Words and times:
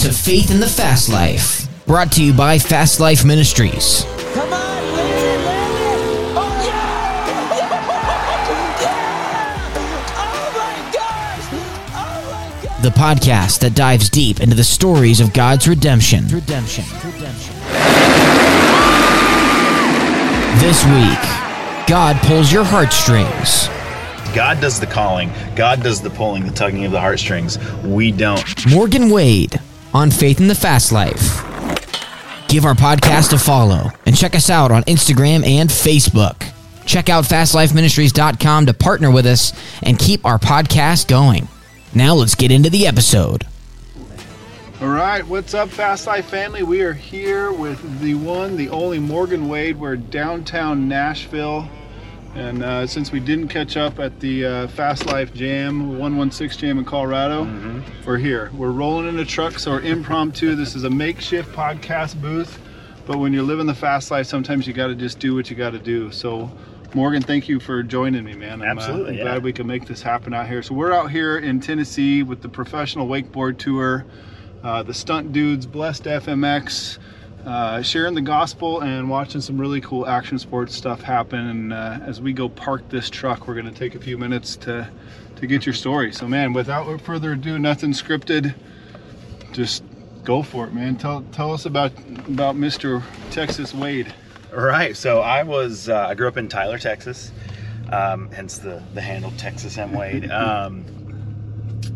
to 0.00 0.12
Faith 0.14 0.50
in 0.50 0.60
the 0.60 0.66
Fast 0.66 1.10
Life, 1.10 1.68
brought 1.84 2.10
to 2.12 2.24
you 2.24 2.32
by 2.32 2.58
Fast 2.58 3.00
Life 3.00 3.22
Ministries. 3.22 4.06
Come 4.32 4.50
on, 4.50 4.82
land 4.94 5.12
it, 5.14 5.44
land 5.44 5.74
it. 5.74 6.36
Oh, 6.38 6.64
yeah. 6.64 7.58
yeah. 8.80 9.04
Oh, 10.16 10.52
my 10.56 10.76
gosh. 10.90 11.52
Oh, 11.92 12.24
my 12.30 12.66
gosh. 12.66 12.82
the 12.82 12.88
podcast 12.88 13.60
that 13.60 13.74
dives 13.74 14.08
deep 14.08 14.40
into 14.40 14.56
the 14.56 14.64
stories 14.64 15.20
of 15.20 15.34
God's 15.34 15.68
redemption. 15.68 16.26
Redemption. 16.28 16.86
Redemption. 17.04 17.54
This 20.60 20.82
week, 20.86 21.86
God 21.86 22.16
pulls 22.22 22.50
your 22.50 22.64
heartstrings. 22.64 23.68
God 24.34 24.62
does 24.62 24.80
the 24.80 24.86
calling. 24.86 25.30
God 25.54 25.82
does 25.82 26.00
the 26.00 26.08
pulling, 26.08 26.46
the 26.46 26.52
tugging 26.54 26.86
of 26.86 26.92
the 26.92 27.00
heartstrings. 27.00 27.58
We 27.84 28.12
don't. 28.12 28.66
Morgan 28.66 29.10
Wade 29.10 29.60
on 29.92 30.10
Faith 30.10 30.40
in 30.40 30.48
the 30.48 30.54
Fast 30.54 30.92
Life. 30.92 31.44
Give 32.48 32.64
our 32.64 32.74
podcast 32.74 33.32
a 33.32 33.38
follow 33.38 33.90
and 34.06 34.16
check 34.16 34.34
us 34.34 34.50
out 34.50 34.70
on 34.70 34.82
Instagram 34.84 35.46
and 35.46 35.70
Facebook. 35.70 36.50
Check 36.84 37.08
out 37.08 37.24
fastlifeministries.com 37.24 38.66
to 38.66 38.74
partner 38.74 39.10
with 39.10 39.26
us 39.26 39.52
and 39.82 39.98
keep 39.98 40.26
our 40.26 40.38
podcast 40.38 41.06
going. 41.06 41.46
Now 41.94 42.14
let's 42.14 42.34
get 42.34 42.50
into 42.50 42.70
the 42.70 42.86
episode. 42.86 43.46
All 44.80 44.88
right, 44.88 45.26
what's 45.26 45.52
up, 45.52 45.68
Fast 45.68 46.06
Life 46.06 46.26
family? 46.30 46.62
We 46.62 46.80
are 46.80 46.94
here 46.94 47.52
with 47.52 48.00
the 48.00 48.14
one, 48.14 48.56
the 48.56 48.70
only 48.70 48.98
Morgan 48.98 49.48
Wade. 49.48 49.78
We're 49.78 49.96
downtown 49.96 50.88
Nashville. 50.88 51.68
And 52.34 52.62
uh, 52.62 52.86
since 52.86 53.10
we 53.10 53.20
didn't 53.20 53.48
catch 53.48 53.76
up 53.76 53.98
at 53.98 54.20
the 54.20 54.46
uh, 54.46 54.68
Fast 54.68 55.06
Life 55.06 55.34
Jam, 55.34 55.98
116 55.98 56.60
Jam 56.60 56.78
in 56.78 56.84
Colorado, 56.84 57.44
we're 58.06 58.18
here. 58.18 58.50
We're 58.54 58.70
rolling 58.70 59.08
in 59.08 59.18
a 59.18 59.24
truck, 59.24 59.58
so 59.58 59.72
we're 59.72 59.80
impromptu. 59.80 60.54
This 60.54 60.74
is 60.76 60.84
a 60.84 60.90
makeshift 60.90 61.52
podcast 61.52 62.20
booth. 62.20 62.60
But 63.06 63.18
when 63.18 63.32
you're 63.32 63.42
living 63.42 63.66
the 63.66 63.74
fast 63.74 64.10
life, 64.10 64.26
sometimes 64.26 64.66
you 64.66 64.72
got 64.72 64.86
to 64.88 64.94
just 64.94 65.18
do 65.18 65.34
what 65.34 65.50
you 65.50 65.56
got 65.56 65.70
to 65.70 65.78
do. 65.78 66.12
So, 66.12 66.50
Morgan, 66.94 67.22
thank 67.22 67.48
you 67.48 67.58
for 67.58 67.82
joining 67.82 68.24
me, 68.24 68.34
man. 68.34 68.62
I'm, 68.62 68.78
uh, 68.78 68.80
Absolutely, 68.80 69.12
I'm 69.12 69.18
yeah. 69.18 69.24
glad 69.24 69.42
we 69.42 69.52
can 69.52 69.66
make 69.66 69.86
this 69.86 70.02
happen 70.02 70.32
out 70.32 70.46
here. 70.46 70.62
So, 70.62 70.74
we're 70.74 70.92
out 70.92 71.10
here 71.10 71.38
in 71.38 71.60
Tennessee 71.60 72.22
with 72.22 72.42
the 72.42 72.48
professional 72.48 73.08
wakeboard 73.08 73.58
tour 73.58 74.06
uh, 74.62 74.82
the 74.82 74.94
stunt 74.94 75.32
dudes, 75.32 75.66
Blessed 75.66 76.04
FMX, 76.04 76.98
uh, 77.46 77.82
sharing 77.82 78.14
the 78.14 78.20
gospel 78.20 78.80
and 78.80 79.08
watching 79.08 79.40
some 79.40 79.60
really 79.60 79.80
cool 79.80 80.06
action 80.06 80.38
sports 80.38 80.74
stuff 80.74 81.02
happen. 81.02 81.46
And 81.46 81.72
uh, 81.72 81.98
as 82.02 82.20
we 82.20 82.32
go 82.32 82.48
park 82.48 82.88
this 82.88 83.10
truck, 83.10 83.46
we're 83.46 83.54
going 83.54 83.72
to 83.72 83.78
take 83.78 83.94
a 83.94 84.00
few 84.00 84.18
minutes 84.18 84.56
to 84.56 84.88
to 85.36 85.46
get 85.46 85.64
your 85.64 85.74
story. 85.74 86.12
So, 86.12 86.28
man, 86.28 86.52
without 86.52 87.00
further 87.00 87.32
ado, 87.32 87.58
nothing 87.58 87.92
scripted. 87.92 88.54
Just 89.52 89.82
go 90.24 90.42
for 90.42 90.66
it, 90.66 90.74
man. 90.74 90.96
Tell 90.96 91.22
tell 91.32 91.52
us 91.52 91.66
about 91.66 91.92
about 92.28 92.56
Mr. 92.56 93.02
Texas 93.30 93.74
Wade. 93.74 94.12
All 94.52 94.58
right. 94.58 94.96
So 94.96 95.20
I 95.20 95.44
was, 95.44 95.88
uh, 95.88 96.06
I 96.08 96.14
grew 96.14 96.26
up 96.26 96.36
in 96.36 96.48
Tyler, 96.48 96.76
Texas, 96.78 97.30
um, 97.92 98.30
hence 98.32 98.58
the, 98.58 98.82
the 98.94 99.00
handle 99.00 99.32
Texas 99.36 99.78
M. 99.78 99.92
Wade. 99.92 100.30
Um, 100.40 100.84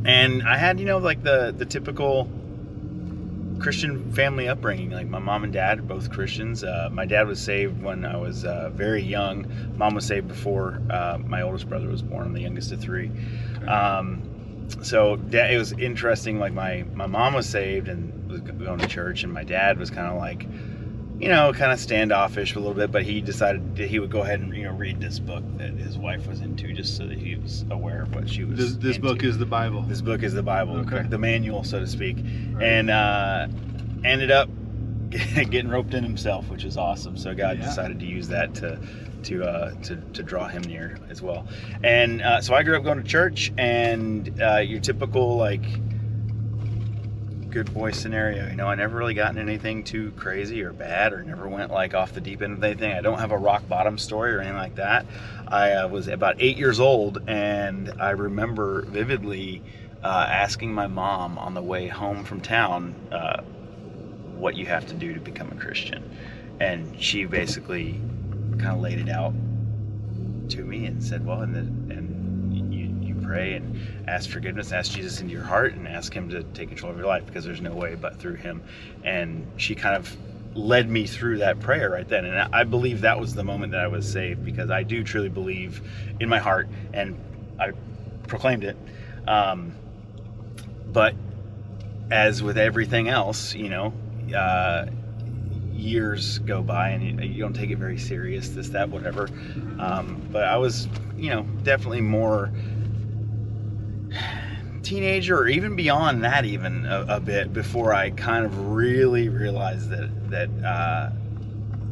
and 0.07 0.43
I 0.43 0.59
had, 0.59 0.79
you 0.79 0.85
know, 0.85 0.99
like 0.99 1.23
the, 1.23 1.55
the 1.57 1.65
typical 1.65 2.29
Christian 3.65 4.13
family 4.13 4.47
upbringing. 4.47 4.91
Like 4.91 5.09
my 5.09 5.19
mom 5.19 5.43
and 5.43 5.51
dad 5.51 5.79
are 5.79 5.83
both 5.83 6.11
Christians. 6.11 6.63
Uh, 6.63 6.91
my 6.93 7.07
dad 7.07 7.27
was 7.27 7.41
saved 7.41 7.83
when 7.83 8.05
I 8.05 8.15
was 8.15 8.45
uh, 8.45 8.69
very 8.75 9.03
young. 9.03 9.47
Mom 9.79 9.95
was 9.95 10.05
saved 10.07 10.29
before 10.29 10.83
uh, 10.91 11.17
my 11.25 11.41
oldest 11.41 11.67
brother 11.67 11.89
was 11.89 12.03
born. 12.03 12.27
I'm 12.27 12.35
the 12.35 12.43
youngest 12.43 12.73
of 12.73 12.81
three. 12.83 13.11
Um, 13.67 14.23
so 14.83 15.17
da- 15.17 15.51
it 15.51 15.57
was 15.57 15.73
interesting. 15.73 16.39
Like 16.39 16.53
my 16.53 16.85
my 16.93 17.07
mom 17.07 17.33
was 17.33 17.49
saved 17.49 17.89
and 17.89 18.31
was 18.31 18.43
going 18.43 18.81
to 18.81 18.87
church, 18.87 19.25
and 19.25 19.33
my 19.33 19.45
dad 19.45 19.79
was 19.79 19.89
kind 19.89 20.09
of 20.09 20.19
like, 20.19 20.47
you 21.19 21.29
know, 21.29 21.53
kind 21.53 21.71
of 21.73 21.79
standoffish 21.79 22.55
a 22.55 22.59
little 22.59 22.75
bit. 22.75 22.91
But 22.91 23.05
he 23.05 23.21
decided 23.21 23.77
that 23.77 23.89
he 23.89 23.99
would 23.99 24.11
go 24.11 24.23
ahead 24.23 24.41
and 24.41 24.55
you 24.55 24.65
know 24.65 24.73
read 24.73 25.01
this 25.01 25.19
book 25.19 25.45
that 25.59 25.75
his 25.79 25.97
wife 25.99 26.27
was 26.27 26.41
into, 26.41 26.73
just 26.73 26.97
so 26.97 27.07
that 27.07 27.19
he 27.19 27.37
was 27.37 27.65
aware 27.71 28.03
of 28.03 28.15
what 28.15 28.29
she 28.29 28.45
was. 28.45 28.59
This, 28.59 28.77
this 28.77 28.99
book 28.99 29.23
is 29.23 29.39
the 29.39 29.47
Bible. 29.47 29.83
This 29.83 30.03
book 30.03 30.23
is 30.23 30.35
the 30.35 30.43
Bible, 30.43 30.79
Okay. 30.79 31.03
the 31.09 31.19
manual, 31.19 31.63
so 31.65 31.81
to 31.81 31.87
speak, 31.87 32.19
Right. 32.53 32.65
and 32.65 32.91
uh, 32.91 33.47
ended 34.05 34.31
up 34.31 34.49
getting 35.11 35.69
roped 35.69 35.95
in 35.95 36.03
himself, 36.03 36.51
which 36.51 36.65
is 36.65 36.77
awesome. 36.77 37.17
So 37.17 37.35
God 37.35 37.59
Yeah. 37.59 37.67
decided 37.67 38.01
to 38.01 38.07
use 38.07 38.29
that 38.29 38.55
to 38.57 38.79
to 39.25 39.45
uh, 39.45 39.73
to, 39.83 39.97
to 39.97 40.23
draw 40.23 40.47
him 40.49 40.63
near 40.63 40.99
as 41.09 41.23
well. 41.23 41.47
And 41.83 42.21
uh, 42.21 42.41
so 42.43 42.55
I 42.55 42.63
grew 42.63 42.77
up 42.77 42.85
going 42.85 42.99
to 42.99 43.05
church, 43.09 43.53
and 43.57 44.31
uh, 44.43 44.57
your 44.57 44.81
typical 44.81 45.37
like 45.37 45.65
good 47.55 47.73
boy 47.73 47.93
scenario. 47.93 48.49
You 48.51 48.57
know, 48.57 48.67
I 48.67 48.75
never 48.75 48.99
really 48.99 49.15
gotten 49.15 49.39
anything 49.39 49.85
too 49.85 50.11
crazy 50.17 50.65
or 50.65 50.73
bad, 50.73 51.13
or 51.13 51.23
never 51.23 51.49
went 51.49 51.71
like 51.71 51.95
off 51.95 52.13
the 52.13 52.21
deep 52.21 52.43
end 52.43 52.55
of 52.55 52.65
anything. 52.65 52.93
I 52.93 53.01
don't 53.01 53.21
have 53.21 53.31
a 53.31 53.39
rock 53.39 53.69
bottom 53.69 53.97
story 53.97 54.35
or 54.35 54.41
anything 54.41 54.57
like 54.57 54.75
that. 54.75 55.07
I 55.47 55.73
uh, 55.73 55.89
was 55.89 56.09
about 56.09 56.35
eight 56.41 56.59
years 56.59 56.81
old, 56.81 57.23
and 57.29 57.93
I 58.01 58.11
remember 58.11 58.83
vividly 58.83 59.63
uh, 60.03 60.27
asking 60.29 60.75
my 60.75 60.89
mom 60.89 61.39
on 61.39 61.55
the 61.55 61.63
way 61.63 61.87
home 61.87 62.25
from 62.25 62.41
town 62.41 62.97
uh, 63.13 63.41
what 64.37 64.57
you 64.57 64.67
have 64.67 64.89
to 64.89 64.95
do 64.95 65.15
to 65.15 65.21
become 65.21 65.53
a 65.53 65.55
Christian, 65.55 66.11
and 66.59 67.01
she 67.01 67.25
basically 67.25 68.01
kind 68.59 68.75
of 68.75 68.81
laid 68.81 68.99
it 68.99 69.09
out 69.09 69.33
to 70.49 70.65
me 70.65 70.87
and 70.87 71.05
said, 71.05 71.25
"Well, 71.25 71.43
and 71.43 71.55
the, 71.55 71.61
and 71.95 72.04
you, 72.04 72.04
you 72.04 72.04
pray 73.25 73.55
and 73.55 74.09
ask 74.09 74.31
forgiveness, 74.31 74.73
ask 74.73 74.93
Jesus 74.93 75.21
into 75.21 75.33
your 75.33 75.43
heart, 75.43 75.75
and 75.75 75.89
ask 75.89 76.13
Him 76.13 76.29
to 76.31 76.43
take 76.43 76.69
control 76.69 76.93
of 76.93 76.99
your 76.99 77.07
life 77.07 77.27
because 77.27 77.45
there's 77.45 77.61
no 77.61 77.75
way 77.75 77.95
but 77.95 78.19
through 78.19 78.35
Him." 78.35 78.63
And 79.05 79.47
she 79.57 79.75
kind 79.75 79.97
of 79.97 80.17
led 80.55 80.89
me 80.89 81.07
through 81.07 81.39
that 81.39 81.61
prayer 81.61 81.91
right 81.91 82.09
then, 82.09 82.25
and 82.25 82.55
I 82.55 82.65
believe 82.65 83.01
that 83.01 83.19
was 83.19 83.35
the 83.35 83.45
moment 83.45 83.73
that 83.73 83.81
I 83.81 83.89
was 83.89 84.11
saved 84.11 84.45
because 84.45 84.71
I 84.71 84.83
do 84.83 85.03
truly 85.03 85.29
believe 85.29 85.81
in 86.21 86.29
my 86.29 86.39
heart, 86.39 86.69
and 86.93 87.19
I 87.59 87.73
proclaimed 88.29 88.65
it. 88.65 88.77
Um, 89.27 89.75
but 90.93 91.15
as 92.11 92.43
with 92.43 92.59
everything 92.59 93.09
else, 93.09 93.55
you 93.55 93.69
know. 93.69 93.93
Uh, 94.35 94.87
years 95.85 96.39
go 96.39 96.63
by 96.63 96.91
and 96.91 97.21
you, 97.21 97.29
you 97.29 97.41
don't 97.41 97.53
take 97.53 97.71
it 97.71 97.79
very 97.79 97.99
serious 97.99 98.49
this 98.51 98.69
that 98.71 98.89
whatever 98.89 99.29
um, 99.79 100.23
but 100.33 100.45
i 100.45 100.57
was 100.57 100.89
you 101.17 101.31
know 101.31 101.43
definitely 101.63 102.01
more 102.01 102.51
teenager 104.85 105.37
or 105.39 105.49
even 105.49 105.75
beyond 105.77 106.23
that 106.23 106.45
even 106.45 106.85
a, 106.87 107.05
a 107.17 107.21
bit 107.21 107.53
before 107.53 107.93
i 107.95 108.11
kind 108.11 108.45
of 108.45 108.69
really 108.73 109.29
realized 109.29 109.89
that 109.91 110.09
that 110.31 110.49
uh, 110.65 111.11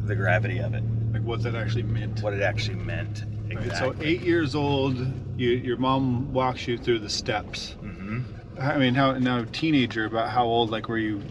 the 0.05 0.15
gravity 0.15 0.59
of 0.59 0.73
it 0.73 0.83
Like 1.13 1.23
what 1.23 1.41
that 1.43 1.55
actually 1.55 1.83
meant. 1.83 2.21
what 2.21 2.33
it 2.33 2.41
actually 2.41 2.77
meant 2.77 3.23
Right, 3.53 3.75
So 3.75 3.93
eight 4.01 4.21
years 4.21 4.55
old, 4.55 4.97
you, 5.37 5.49
your 5.49 5.77
mom 5.77 6.33
walks 6.33 6.67
you 6.67 6.75
through 6.77 6.99
the 6.99 7.09
steps. 7.09 7.73
hmm 7.81 8.21
I 8.59 8.77
mean, 8.79 8.95
how 8.95 9.11
now 9.19 9.45
teenager? 9.51 10.05
About 10.05 10.29
how 10.29 10.45
old? 10.45 10.71
Like 10.71 10.89
where 10.89 10.97
you 10.97 11.21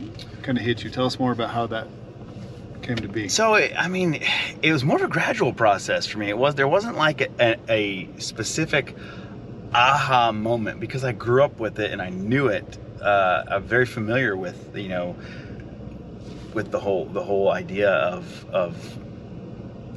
kind 0.42 0.56
of 0.56 0.62
hit 0.62 0.84
you? 0.84 0.90
Tell 0.90 1.06
us 1.06 1.18
more 1.18 1.32
about 1.32 1.50
how 1.50 1.66
that 1.68 1.88
came 2.82 2.96
to 2.96 3.08
be. 3.08 3.28
So 3.28 3.54
it- 3.54 3.72
I 3.76 3.88
mean, 3.88 4.20
it 4.62 4.70
was 4.72 4.84
more 4.84 4.96
of 4.98 5.02
a 5.02 5.08
gradual 5.08 5.52
process 5.52 6.06
for 6.06 6.18
me. 6.18 6.28
It 6.28 6.38
was 6.38 6.54
there 6.54 6.68
wasn't 6.68 6.96
like 6.96 7.22
a, 7.40 7.56
a 7.68 8.08
specific 8.18 8.94
aha 9.74 10.32
moment 10.32 10.80
because 10.80 11.04
I 11.04 11.12
grew 11.12 11.42
up 11.42 11.58
with 11.58 11.78
it 11.78 11.92
and 11.92 12.02
I 12.02 12.10
knew 12.10 12.48
it. 12.48 12.78
Uh, 13.00 13.44
I'm 13.48 13.64
very 13.64 13.86
familiar 13.86 14.36
with 14.36 14.76
you 14.76 14.88
know 14.88 15.16
with 16.54 16.70
the 16.70 16.78
whole 16.78 17.06
the 17.06 17.22
whole 17.22 17.50
idea 17.50 17.90
of 17.90 18.46
of 18.50 18.98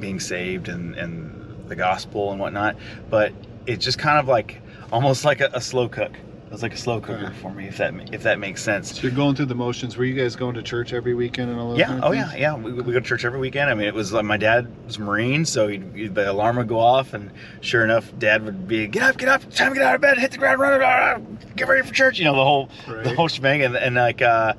being 0.00 0.20
saved 0.20 0.68
and 0.68 0.94
and 0.96 1.68
the 1.68 1.76
gospel 1.76 2.30
and 2.32 2.40
whatnot. 2.40 2.76
But 3.10 3.32
it's 3.66 3.84
just 3.84 3.98
kind 3.98 4.18
of 4.18 4.28
like 4.28 4.60
almost 4.92 5.24
like 5.24 5.40
a, 5.40 5.50
a 5.52 5.60
slow 5.60 5.88
cook. 5.88 6.12
It 6.46 6.52
was 6.52 6.62
like 6.62 6.74
a 6.74 6.76
slow 6.76 7.00
cooker 7.00 7.32
for 7.42 7.52
me, 7.52 7.66
if 7.66 7.76
that 7.78 7.92
if 8.14 8.22
that 8.22 8.38
makes 8.38 8.62
sense. 8.62 8.94
So 8.94 9.02
you're 9.02 9.10
going 9.10 9.34
through 9.34 9.46
the 9.46 9.56
motions. 9.56 9.96
Were 9.96 10.04
you 10.04 10.14
guys 10.14 10.36
going 10.36 10.54
to 10.54 10.62
church 10.62 10.92
every 10.92 11.12
weekend 11.12 11.50
and 11.50 11.58
all 11.58 11.70
those? 11.70 11.78
Yeah. 11.80 11.86
kind 11.86 11.98
of 11.98 12.04
Oh, 12.04 12.12
things? 12.12 12.32
yeah. 12.34 12.38
Yeah. 12.38 12.56
We, 12.56 12.72
we 12.72 12.92
go 12.92 13.00
to 13.00 13.04
church 13.04 13.24
every 13.24 13.40
weekend. 13.40 13.68
I 13.68 13.74
mean, 13.74 13.88
it 13.88 13.94
was 13.94 14.12
like 14.12 14.24
my 14.24 14.36
dad 14.36 14.68
was 14.86 14.96
a 14.96 15.00
Marine, 15.00 15.44
so 15.44 15.66
he'd, 15.66 16.14
the 16.14 16.30
alarm 16.30 16.56
would 16.56 16.68
go 16.68 16.78
off, 16.78 17.14
and 17.14 17.32
sure 17.62 17.82
enough, 17.82 18.16
Dad 18.20 18.44
would 18.44 18.68
be, 18.68 18.86
"Get 18.86 19.02
up, 19.02 19.16
get 19.18 19.28
up! 19.28 19.42
Time 19.50 19.70
to 19.72 19.80
get 19.80 19.82
out 19.88 19.96
of 19.96 20.00
bed, 20.00 20.18
hit 20.18 20.30
the 20.30 20.38
ground, 20.38 20.60
run, 20.60 20.78
run, 20.78 20.80
run, 20.80 21.38
get 21.56 21.66
ready 21.66 21.84
for 21.86 21.92
church." 21.92 22.20
You 22.20 22.26
know, 22.26 22.36
the 22.36 22.44
whole 22.44 22.68
the 22.86 23.14
whole 23.16 23.26
shebang, 23.26 23.62
and, 23.62 23.74
and 23.76 23.96
like, 23.96 24.22
uh, 24.22 24.52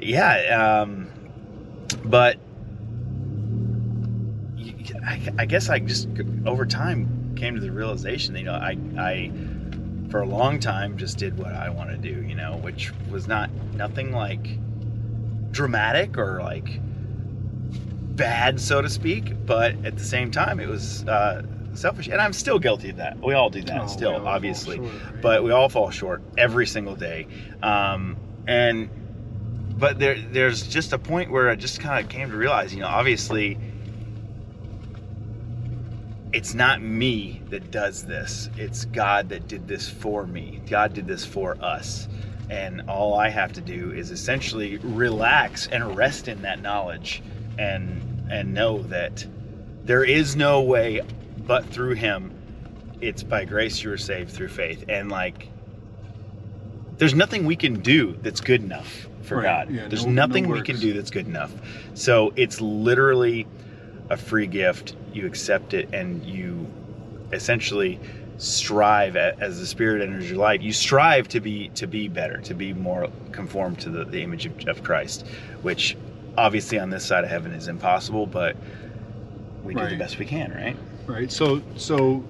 yeah. 0.00 0.82
Um, 0.82 1.08
but 2.04 2.36
I 5.38 5.46
guess 5.46 5.68
I 5.68 5.78
just 5.78 6.08
over 6.46 6.66
time 6.66 7.34
came 7.36 7.54
to 7.54 7.60
the 7.60 7.70
realization 7.72 8.34
that 8.34 8.40
you 8.40 8.46
know 8.46 8.52
I 8.54 8.76
I 8.98 9.30
for 10.14 10.20
a 10.20 10.26
long 10.26 10.60
time 10.60 10.96
just 10.96 11.18
did 11.18 11.36
what 11.36 11.52
I 11.52 11.68
want 11.70 11.90
to 11.90 11.96
do, 11.96 12.22
you 12.22 12.36
know, 12.36 12.56
which 12.58 12.92
was 13.10 13.26
not 13.26 13.50
nothing 13.74 14.12
like 14.12 14.60
dramatic 15.50 16.16
or 16.16 16.40
like 16.40 16.78
bad, 18.14 18.60
so 18.60 18.80
to 18.80 18.88
speak, 18.88 19.32
but 19.44 19.74
at 19.84 19.96
the 19.98 20.04
same 20.04 20.30
time, 20.30 20.60
it 20.60 20.68
was 20.68 21.02
uh, 21.08 21.42
selfish, 21.72 22.06
and 22.06 22.20
I'm 22.20 22.32
still 22.32 22.60
guilty 22.60 22.90
of 22.90 22.98
that. 22.98 23.18
We 23.18 23.34
all 23.34 23.50
do 23.50 23.60
that 23.62 23.80
Oh, 23.82 23.86
still, 23.88 24.24
obviously, 24.28 24.76
short, 24.76 24.88
right? 24.92 25.20
but 25.20 25.42
we 25.42 25.50
all 25.50 25.68
fall 25.68 25.90
short 25.90 26.22
every 26.38 26.68
single 26.68 26.94
day. 26.94 27.26
Um, 27.60 28.16
and 28.46 28.88
but 29.76 29.98
there 29.98 30.16
there's 30.30 30.64
just 30.64 30.92
a 30.92 30.98
point 31.00 31.32
where 31.32 31.50
I 31.50 31.56
just 31.56 31.80
kind 31.80 32.04
of 32.04 32.08
came 32.08 32.30
to 32.30 32.36
realize, 32.36 32.72
you 32.72 32.82
know, 32.82 32.86
obviously 32.86 33.58
it's 36.34 36.52
not 36.54 36.82
me 36.82 37.40
that 37.50 37.70
does 37.70 38.02
this. 38.04 38.50
It's 38.56 38.84
God 38.86 39.28
that 39.28 39.46
did 39.46 39.68
this 39.68 39.88
for 39.88 40.26
me. 40.26 40.60
God 40.68 40.92
did 40.92 41.06
this 41.06 41.24
for 41.24 41.56
us. 41.62 42.08
And 42.50 42.82
all 42.88 43.14
I 43.14 43.28
have 43.30 43.52
to 43.54 43.60
do 43.60 43.92
is 43.92 44.10
essentially 44.10 44.78
relax 44.78 45.66
and 45.68 45.96
rest 45.96 46.28
in 46.28 46.42
that 46.42 46.60
knowledge 46.60 47.22
and 47.58 48.02
and 48.30 48.52
know 48.52 48.82
that 48.84 49.24
there 49.84 50.02
is 50.02 50.34
no 50.34 50.60
way 50.62 51.00
but 51.46 51.64
through 51.66 51.94
him. 51.94 52.32
It's 53.00 53.22
by 53.22 53.44
grace 53.44 53.82
you 53.82 53.92
are 53.92 53.96
saved 53.98 54.30
through 54.30 54.48
faith. 54.48 54.84
And 54.88 55.10
like 55.10 55.48
there's 56.98 57.14
nothing 57.14 57.44
we 57.44 57.56
can 57.56 57.80
do 57.80 58.16
that's 58.22 58.40
good 58.40 58.62
enough 58.62 59.06
for 59.22 59.36
Right, 59.36 59.44
God. 59.66 59.70
yeah, 59.70 59.88
there's 59.88 60.04
no- 60.04 60.12
no 60.12 60.26
nothing 60.26 60.48
we 60.48 60.62
can 60.62 60.78
do 60.78 60.92
that's 60.92 61.10
good 61.10 61.26
enough. 61.26 61.52
So 61.94 62.32
it's 62.36 62.60
literally 62.60 63.46
a 64.10 64.16
free 64.16 64.46
gift. 64.46 64.96
You 65.14 65.26
accept 65.26 65.74
it 65.74 65.88
and 65.92 66.24
you 66.24 66.66
essentially 67.32 67.98
strive 68.36 69.16
a- 69.16 69.36
as 69.40 69.60
the 69.60 69.66
spirit 69.66 70.02
enters 70.02 70.28
your 70.28 70.38
life. 70.38 70.60
You 70.62 70.72
strive 70.72 71.28
to 71.28 71.40
be 71.40 71.68
to 71.76 71.86
be 71.86 72.08
better, 72.08 72.38
to 72.38 72.54
be 72.54 72.72
more 72.72 73.08
conformed 73.32 73.78
to 73.80 73.90
the, 73.90 74.04
the 74.04 74.22
image 74.22 74.46
of, 74.46 74.68
of 74.68 74.82
Christ, 74.82 75.26
which 75.62 75.96
obviously 76.36 76.78
on 76.78 76.90
this 76.90 77.04
side 77.04 77.24
of 77.24 77.30
heaven 77.30 77.52
is 77.52 77.68
impossible, 77.68 78.26
but 78.26 78.56
we 79.62 79.74
do 79.74 79.88
the 79.88 79.96
best 79.96 80.18
we 80.18 80.26
can, 80.26 80.52
right? 80.52 80.76
right 81.06 81.30
so 81.30 81.60
so 81.76 82.24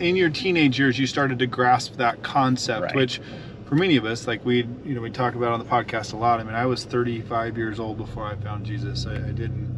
in 0.00 0.16
your 0.16 0.28
teenage 0.28 0.76
years 0.78 0.98
you 0.98 1.06
started 1.06 1.38
to 1.38 1.46
grasp 1.46 1.94
that 1.96 2.20
concept 2.24 2.82
Right. 2.82 2.94
which 2.96 3.20
for 3.64 3.76
many 3.76 3.96
of 3.96 4.04
us 4.04 4.26
like 4.26 4.44
we 4.44 4.66
you 4.84 4.94
know 4.96 5.00
we 5.00 5.10
talk 5.10 5.36
about 5.36 5.52
on 5.52 5.60
the 5.60 5.64
podcast 5.64 6.12
a 6.12 6.16
lot 6.16 6.40
i 6.40 6.42
mean 6.42 6.56
i 6.56 6.66
was 6.66 6.84
35 6.84 7.56
years 7.56 7.78
old 7.78 7.98
before 7.98 8.26
i 8.26 8.34
found 8.34 8.66
jesus 8.66 9.06
i, 9.06 9.14
I 9.14 9.30
didn't 9.30 9.68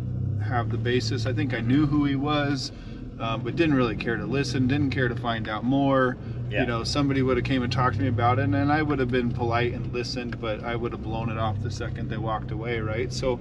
have 0.44 0.70
the 0.70 0.78
basis 0.78 1.26
i 1.26 1.32
think 1.32 1.52
i 1.54 1.60
knew 1.60 1.86
who 1.86 2.04
he 2.04 2.14
was 2.16 2.72
um, 3.18 3.42
but 3.42 3.54
didn't 3.56 3.74
really 3.76 3.96
care 3.96 4.16
to 4.16 4.26
listen 4.26 4.66
didn't 4.66 4.90
care 4.90 5.08
to 5.08 5.14
find 5.16 5.48
out 5.48 5.64
more 5.64 6.16
Yeah. 6.50 6.60
you 6.62 6.66
know 6.66 6.84
somebody 6.84 7.22
would 7.22 7.36
have 7.36 7.44
came 7.46 7.62
and 7.62 7.72
talked 7.72 7.96
to 7.96 8.02
me 8.02 8.08
about 8.08 8.38
it 8.38 8.42
and, 8.42 8.54
and 8.54 8.72
i 8.72 8.82
would 8.82 8.98
have 8.98 9.10
been 9.10 9.30
polite 9.32 9.72
and 9.72 9.92
listened 9.92 10.40
but 10.40 10.62
i 10.64 10.74
would 10.76 10.92
have 10.92 11.02
blown 11.02 11.30
it 11.30 11.38
off 11.38 11.60
the 11.62 11.70
second 11.70 12.08
they 12.08 12.16
walked 12.18 12.50
away 12.50 12.80
right 12.80 13.12
so 13.12 13.40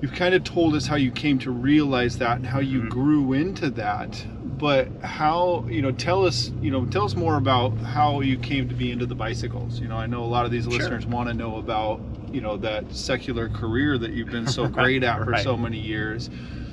you've 0.00 0.12
kind 0.12 0.34
of 0.34 0.44
told 0.44 0.74
us 0.74 0.86
how 0.86 0.94
you 0.96 1.10
came 1.10 1.38
to 1.40 1.50
realize 1.50 2.18
that 2.18 2.36
and 2.36 2.46
how 2.46 2.60
you 2.60 2.82
Mhm. 2.82 2.88
grew 2.90 3.32
into 3.32 3.68
that 3.70 4.24
but 4.58 4.88
how 5.02 5.64
you 5.68 5.82
know 5.82 5.92
tell 5.92 6.24
us 6.24 6.52
you 6.60 6.70
know 6.70 6.84
tell 6.86 7.04
us 7.04 7.14
more 7.16 7.36
about 7.36 7.76
how 7.78 8.20
you 8.20 8.36
came 8.38 8.68
to 8.68 8.74
be 8.74 8.90
into 8.90 9.06
the 9.06 9.14
bicycles 9.14 9.80
you 9.80 9.88
know 9.88 9.96
i 9.96 10.06
know 10.06 10.22
a 10.24 10.26
lot 10.26 10.44
of 10.44 10.50
these 10.52 10.64
Sure. 10.64 10.72
listeners 10.72 11.06
want 11.06 11.28
to 11.28 11.34
know 11.34 11.56
about 11.56 12.00
you 12.32 12.40
know 12.40 12.56
that 12.58 12.92
secular 12.94 13.48
career 13.48 13.98
that 13.98 14.12
you've 14.12 14.30
been 14.30 14.46
so 14.46 14.68
great 14.80 15.02
at 15.04 15.18
for 15.24 15.30
Right. 15.32 15.42
so 15.44 15.56
many 15.56 15.78
years 15.78 16.30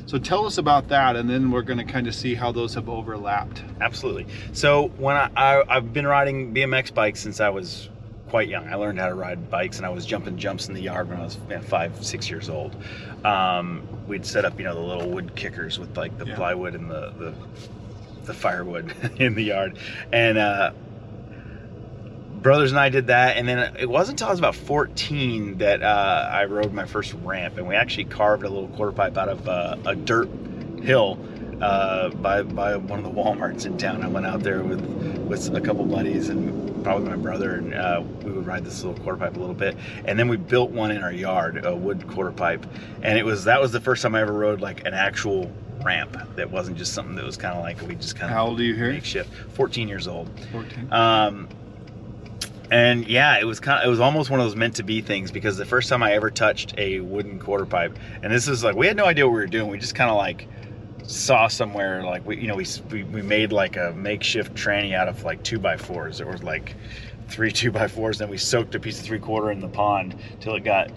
so 0.07 0.17
tell 0.19 0.45
us 0.45 0.57
about 0.57 0.87
that 0.89 1.15
and 1.15 1.29
then 1.29 1.49
we're 1.51 1.63
going 1.63 1.79
to 1.79 1.83
kind 1.83 2.07
of 2.07 2.13
see 2.13 2.35
how 2.35 2.51
those 2.51 2.73
have 2.75 2.87
overlapped 2.89 3.63
Absolutely. 3.81 4.27
So 4.53 4.89
when 4.97 5.15
I, 5.15 5.29
I 5.35 5.63
I've 5.67 5.93
been 5.93 6.05
riding 6.07 6.53
BMX 6.53 6.93
bikes 6.93 7.19
since 7.19 7.39
I 7.39 7.49
was 7.49 7.89
quite 8.29 8.47
young. 8.47 8.67
I 8.67 8.75
learned 8.75 8.99
how 8.99 9.07
to 9.07 9.13
ride 9.13 9.49
bikes, 9.51 9.77
and 9.77 9.85
I 9.85 9.89
was 9.89 10.03
jumping 10.05 10.35
jumps 10.37 10.67
in 10.67 10.73
the 10.73 10.81
yard 10.81 11.09
when 11.09 11.19
I 11.19 11.23
was 11.23 11.37
five, 11.67 12.03
six 12.03 12.27
years 12.29 12.49
old. 12.49 12.75
Um, 13.23 13.87
we'd 14.07 14.25
set 14.25 14.45
up, 14.45 14.57
you 14.57 14.65
know, 14.65 14.73
the 14.73 14.81
little 14.81 15.09
wood 15.09 15.35
kickers 15.35 15.77
with 15.79 15.95
like 15.95 16.17
the 16.17 16.25
Yeah. 16.25 16.35
plywood 16.35 16.73
and 16.75 16.89
the 16.89 17.11
the, 17.17 17.33
the 18.25 18.33
firewood 18.33 18.93
in 19.17 19.35
the 19.35 19.43
yard, 19.43 19.77
and 20.11 20.37
uh, 20.39 20.71
brothers 22.45 22.69
and 22.71 22.79
I 22.79 22.89
did 22.89 23.07
that. 23.07 23.37
And 23.37 23.47
then 23.47 23.75
it 23.75 23.89
wasn't 23.89 24.21
until 24.21 24.27
I 24.27 24.29
was 24.29 24.39
about 24.39 24.53
14 24.55 25.57
that 25.57 25.81
uh, 25.81 26.29
I 26.31 26.45
rode 26.45 26.73
my 26.73 26.85
first 26.85 27.15
ramp, 27.23 27.57
and 27.57 27.67
we 27.67 27.73
actually 27.73 28.05
carved 28.05 28.43
a 28.43 28.49
little 28.49 28.67
quarter 28.69 28.91
pipe 28.91 29.17
out 29.17 29.29
of 29.29 29.49
uh, 29.49 29.77
a 29.83 29.95
dirt 29.95 30.29
hill 30.83 31.17
uh, 31.59 32.09
by 32.09 32.43
by 32.43 32.77
one 32.77 32.99
of 32.99 33.05
the 33.05 33.09
WalMarts 33.09 33.65
in 33.65 33.79
town. 33.79 34.03
I 34.03 34.07
went 34.07 34.27
out 34.27 34.43
there 34.43 34.61
with 34.61 34.79
with 35.27 35.55
a 35.55 35.59
couple 35.59 35.85
buddies 35.85 36.29
and 36.29 36.83
probably 36.83 37.09
my 37.09 37.15
brother, 37.15 37.55
and 37.55 37.73
uh, 37.73 38.03
we 38.23 38.31
would 38.31 38.45
ride 38.45 38.63
this 38.63 38.83
little 38.83 39.03
quarter 39.03 39.17
pipe 39.17 39.37
a 39.37 39.39
little 39.39 39.55
bit. 39.55 39.75
And 40.05 40.19
then 40.19 40.27
we 40.27 40.37
built 40.37 40.69
one 40.69 40.91
in 40.91 41.01
our 41.01 41.11
yard, 41.11 41.65
a 41.65 41.75
wood 41.75 42.07
quarter 42.07 42.31
pipe, 42.31 42.63
and 43.01 43.17
it 43.17 43.25
was 43.25 43.45
that 43.45 43.59
was 43.59 43.71
the 43.71 43.81
first 43.81 44.03
time 44.03 44.13
I 44.13 44.21
ever 44.21 44.33
rode 44.33 44.61
like 44.61 44.85
an 44.85 44.93
actual 44.93 45.51
ramp 45.83 46.15
that 46.35 46.51
wasn't 46.51 46.77
just 46.77 46.93
something 46.93 47.15
that 47.15 47.25
was 47.25 47.37
kind 47.37 47.57
of 47.57 47.63
like 47.63 47.81
we 47.81 47.95
just 47.95 48.15
kind 48.15 48.31
of 48.31 48.37
How 48.37 48.45
old 48.47 48.59
are 48.59 48.63
you 48.63 48.75
here? 48.75 48.91
makeshift 48.91 49.31
14 49.53 49.87
years 49.87 50.07
old 50.07 50.29
14 50.51 50.91
um, 50.91 51.47
and 52.71 53.07
yeah, 53.07 53.39
it 53.39 53.45
was 53.45 53.59
kind 53.59 53.79
of, 53.79 53.85
it 53.85 53.89
was 53.89 53.99
almost 53.99 54.29
one 54.29 54.39
of 54.39 54.45
those 54.45 54.55
meant 54.55 54.75
to 54.75 54.83
be 54.83 55.01
things 55.01 55.31
because 55.31 55.57
the 55.57 55.65
first 55.65 55.89
time 55.89 56.01
I 56.01 56.13
ever 56.13 56.31
touched 56.31 56.73
a 56.77 56.99
wooden 56.99 57.39
quarter 57.39 57.65
pipe, 57.65 57.97
and 58.23 58.31
this 58.31 58.47
is 58.47 58.63
like 58.63 58.75
we 58.75 58.87
had 58.87 58.97
no 58.97 59.05
idea 59.05 59.25
what 59.25 59.33
we 59.33 59.39
were 59.39 59.47
doing. 59.47 59.69
We 59.69 59.77
just 59.77 59.95
kind 59.95 60.09
of 60.09 60.17
like 60.17 60.47
saw 61.03 61.47
somewhere 61.47 62.03
like 62.03 62.25
we 62.25 62.37
you 62.41 62.47
know 62.47 62.55
we, 62.55 62.65
we 62.91 63.03
we 63.03 63.21
made 63.21 63.51
like 63.51 63.77
a 63.77 63.93
makeshift 63.93 64.55
tranny 64.55 64.95
out 64.95 65.07
of 65.07 65.23
like 65.23 65.43
two 65.43 65.59
by 65.59 65.77
fours. 65.77 66.23
Was 66.23 66.43
like 66.43 66.75
three 67.27 67.51
two 67.53 67.71
by 67.71 67.87
fours. 67.87 68.17
Then 68.17 68.29
we 68.29 68.37
soaked 68.37 68.75
a 68.75 68.79
piece 68.79 68.99
of 68.99 69.05
three 69.05 69.19
quarter 69.19 69.51
in 69.51 69.59
the 69.59 69.67
pond 69.69 70.15
till 70.39 70.55
it 70.55 70.63
got 70.63 70.91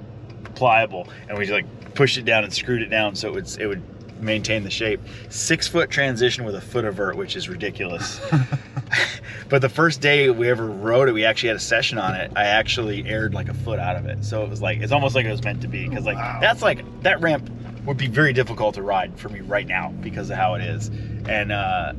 pliable, 0.55 1.09
and 1.29 1.39
we 1.39 1.45
just 1.45 1.53
like 1.53 1.95
pushed 1.95 2.17
it 2.17 2.25
down 2.25 2.45
and 2.45 2.53
screwed 2.53 2.83
it 2.83 2.89
down 2.89 3.15
so 3.15 3.29
it 3.29 3.35
would 3.35 3.59
it 3.61 3.67
would 3.67 3.83
maintain 4.23 4.65
the 4.65 4.71
shape. 4.71 5.01
Six 5.29 5.69
foot 5.69 5.91
transition 5.91 6.45
with 6.45 6.55
a 6.55 6.61
foot 6.61 6.85
of 6.85 6.95
vert, 6.95 7.17
which 7.17 7.37
is 7.37 7.49
ridiculous. 7.49 8.21
but 9.49 9.61
the 9.63 9.69
first 9.69 10.01
day 10.01 10.31
we 10.31 10.49
ever 10.49 10.67
rode 10.67 11.09
it, 11.09 11.13
we 11.13 11.25
actually 11.25 11.49
had 11.49 11.57
a 11.57 11.61
session 11.61 11.99
on 11.99 12.15
it. 12.15 12.33
I 12.37 12.45
actually 12.45 13.07
aired 13.07 13.35
like 13.35 13.49
a 13.49 13.55
foot 13.55 13.79
out 13.79 13.97
of 13.97 14.07
it, 14.07 14.25
so 14.25 14.43
it 14.45 14.51
was 14.51 14.63
like 14.63 14.81
it's 14.81 14.93
almost 14.93 15.15
like 15.15 15.27
it 15.27 15.31
was 15.31 15.43
meant 15.43 15.61
to 15.63 15.69
be 15.69 15.89
because 15.89 16.05
like 16.05 16.17
Wow. 16.17 16.39
that's 16.41 16.63
like 16.63 16.85
that 17.03 17.21
ramp 17.21 17.51
would 17.85 17.97
be 17.97 18.07
very 18.07 18.33
difficult 18.33 18.75
to 18.75 18.83
ride 18.83 19.19
for 19.19 19.29
me 19.29 19.41
right 19.41 19.67
now 19.67 19.91
because 20.03 20.31
of 20.31 20.37
how 20.37 20.55
it 20.55 20.63
is, 20.63 20.89
and 21.29 21.53
uh, 21.53 21.93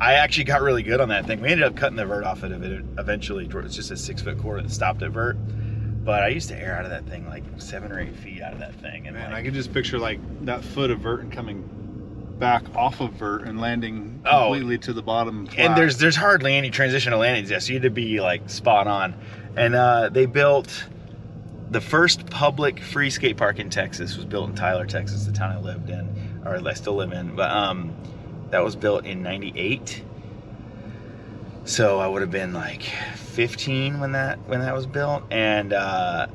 I 0.01 0.15
actually 0.15 0.45
got 0.45 0.63
really 0.63 0.83
good 0.83 1.01
on 1.01 1.09
that 1.09 1.27
thing. 1.27 1.41
We 1.41 1.49
ended 1.49 1.67
up 1.67 1.77
cutting 1.77 1.97
the 1.97 2.07
vert 2.07 2.25
off 2.25 2.43
of 2.43 2.53
it 2.63 2.85
eventually. 2.99 3.49
It's 3.51 3.75
just 3.77 3.91
a 3.91 3.97
six 3.97 4.23
foot 4.23 4.39
cord 4.39 4.65
that 4.65 4.71
stopped 4.71 5.03
at 5.03 5.11
vert. 5.11 5.37
But 6.05 6.23
I 6.23 6.29
used 6.29 6.49
to 6.51 6.57
air 6.57 6.77
out 6.79 6.85
of 6.85 6.91
that 6.93 7.05
thing 7.07 7.27
like 7.27 7.43
seven 7.59 7.91
or 7.91 7.99
eight 7.99 8.15
feet 8.15 8.41
out 8.41 8.53
of 8.53 8.61
that 8.61 8.75
thing, 8.77 9.09
and 9.09 9.17
Man, 9.17 9.33
like, 9.33 9.41
I 9.41 9.43
could 9.43 9.55
just 9.55 9.73
picture 9.73 9.99
like 9.99 10.21
that 10.45 10.63
foot 10.63 10.91
of 10.93 11.01
vert 11.01 11.21
and 11.21 11.33
coming 11.33 11.69
back 12.39 12.63
off 12.77 13.01
of 13.01 13.13
vert 13.15 13.43
and 13.43 13.61
landing 13.61 14.21
Oh. 14.27 14.45
completely 14.51 14.79
to 14.79 14.93
the 14.93 15.03
bottom. 15.03 15.49
and 15.57 15.77
there's 15.77 15.99
there's 15.99 16.17
hardly 16.17 16.55
any 16.55 16.71
transitional 16.71 17.21
landings 17.21 17.51
Yes, 17.51 17.65
so 17.67 17.69
you 17.73 17.75
had 17.77 17.83
to 17.85 17.91
be 17.91 18.21
like 18.21 18.49
spot 18.51 18.87
on. 18.87 19.15
And 19.57 19.75
uh, 19.75 20.11
they 20.11 20.27
built 20.27 20.85
the 21.71 21.81
first 21.81 22.27
public 22.31 22.79
free 22.81 23.11
skate 23.11 23.37
park 23.37 23.59
in 23.59 23.71
Texas 23.71 24.17
was 24.17 24.27
built 24.27 24.51
in 24.51 24.55
Tyler, 24.55 24.87
Texas, 24.87 25.25
the 25.25 25.33
town 25.33 25.51
I 25.53 25.59
lived 25.61 25.89
in, 25.91 26.43
or 26.45 26.57
I 26.69 26.75
still 26.75 26.95
live 26.95 27.13
in. 27.13 27.35
But 27.35 27.51
um, 27.51 27.95
that 28.51 28.63
was 28.63 28.77
built 28.77 29.05
in 29.07 29.23
'98. 29.23 30.05
So 31.65 31.99
I 31.99 32.07
would 32.07 32.21
have 32.23 32.31
been 32.31 32.53
like 32.53 32.83
15 32.83 33.99
when 33.99 34.13
that 34.13 34.39
when 34.47 34.61
that 34.61 34.75
was 34.75 34.87
built, 34.87 35.25
and 35.33 35.73
uh, 35.73 36.27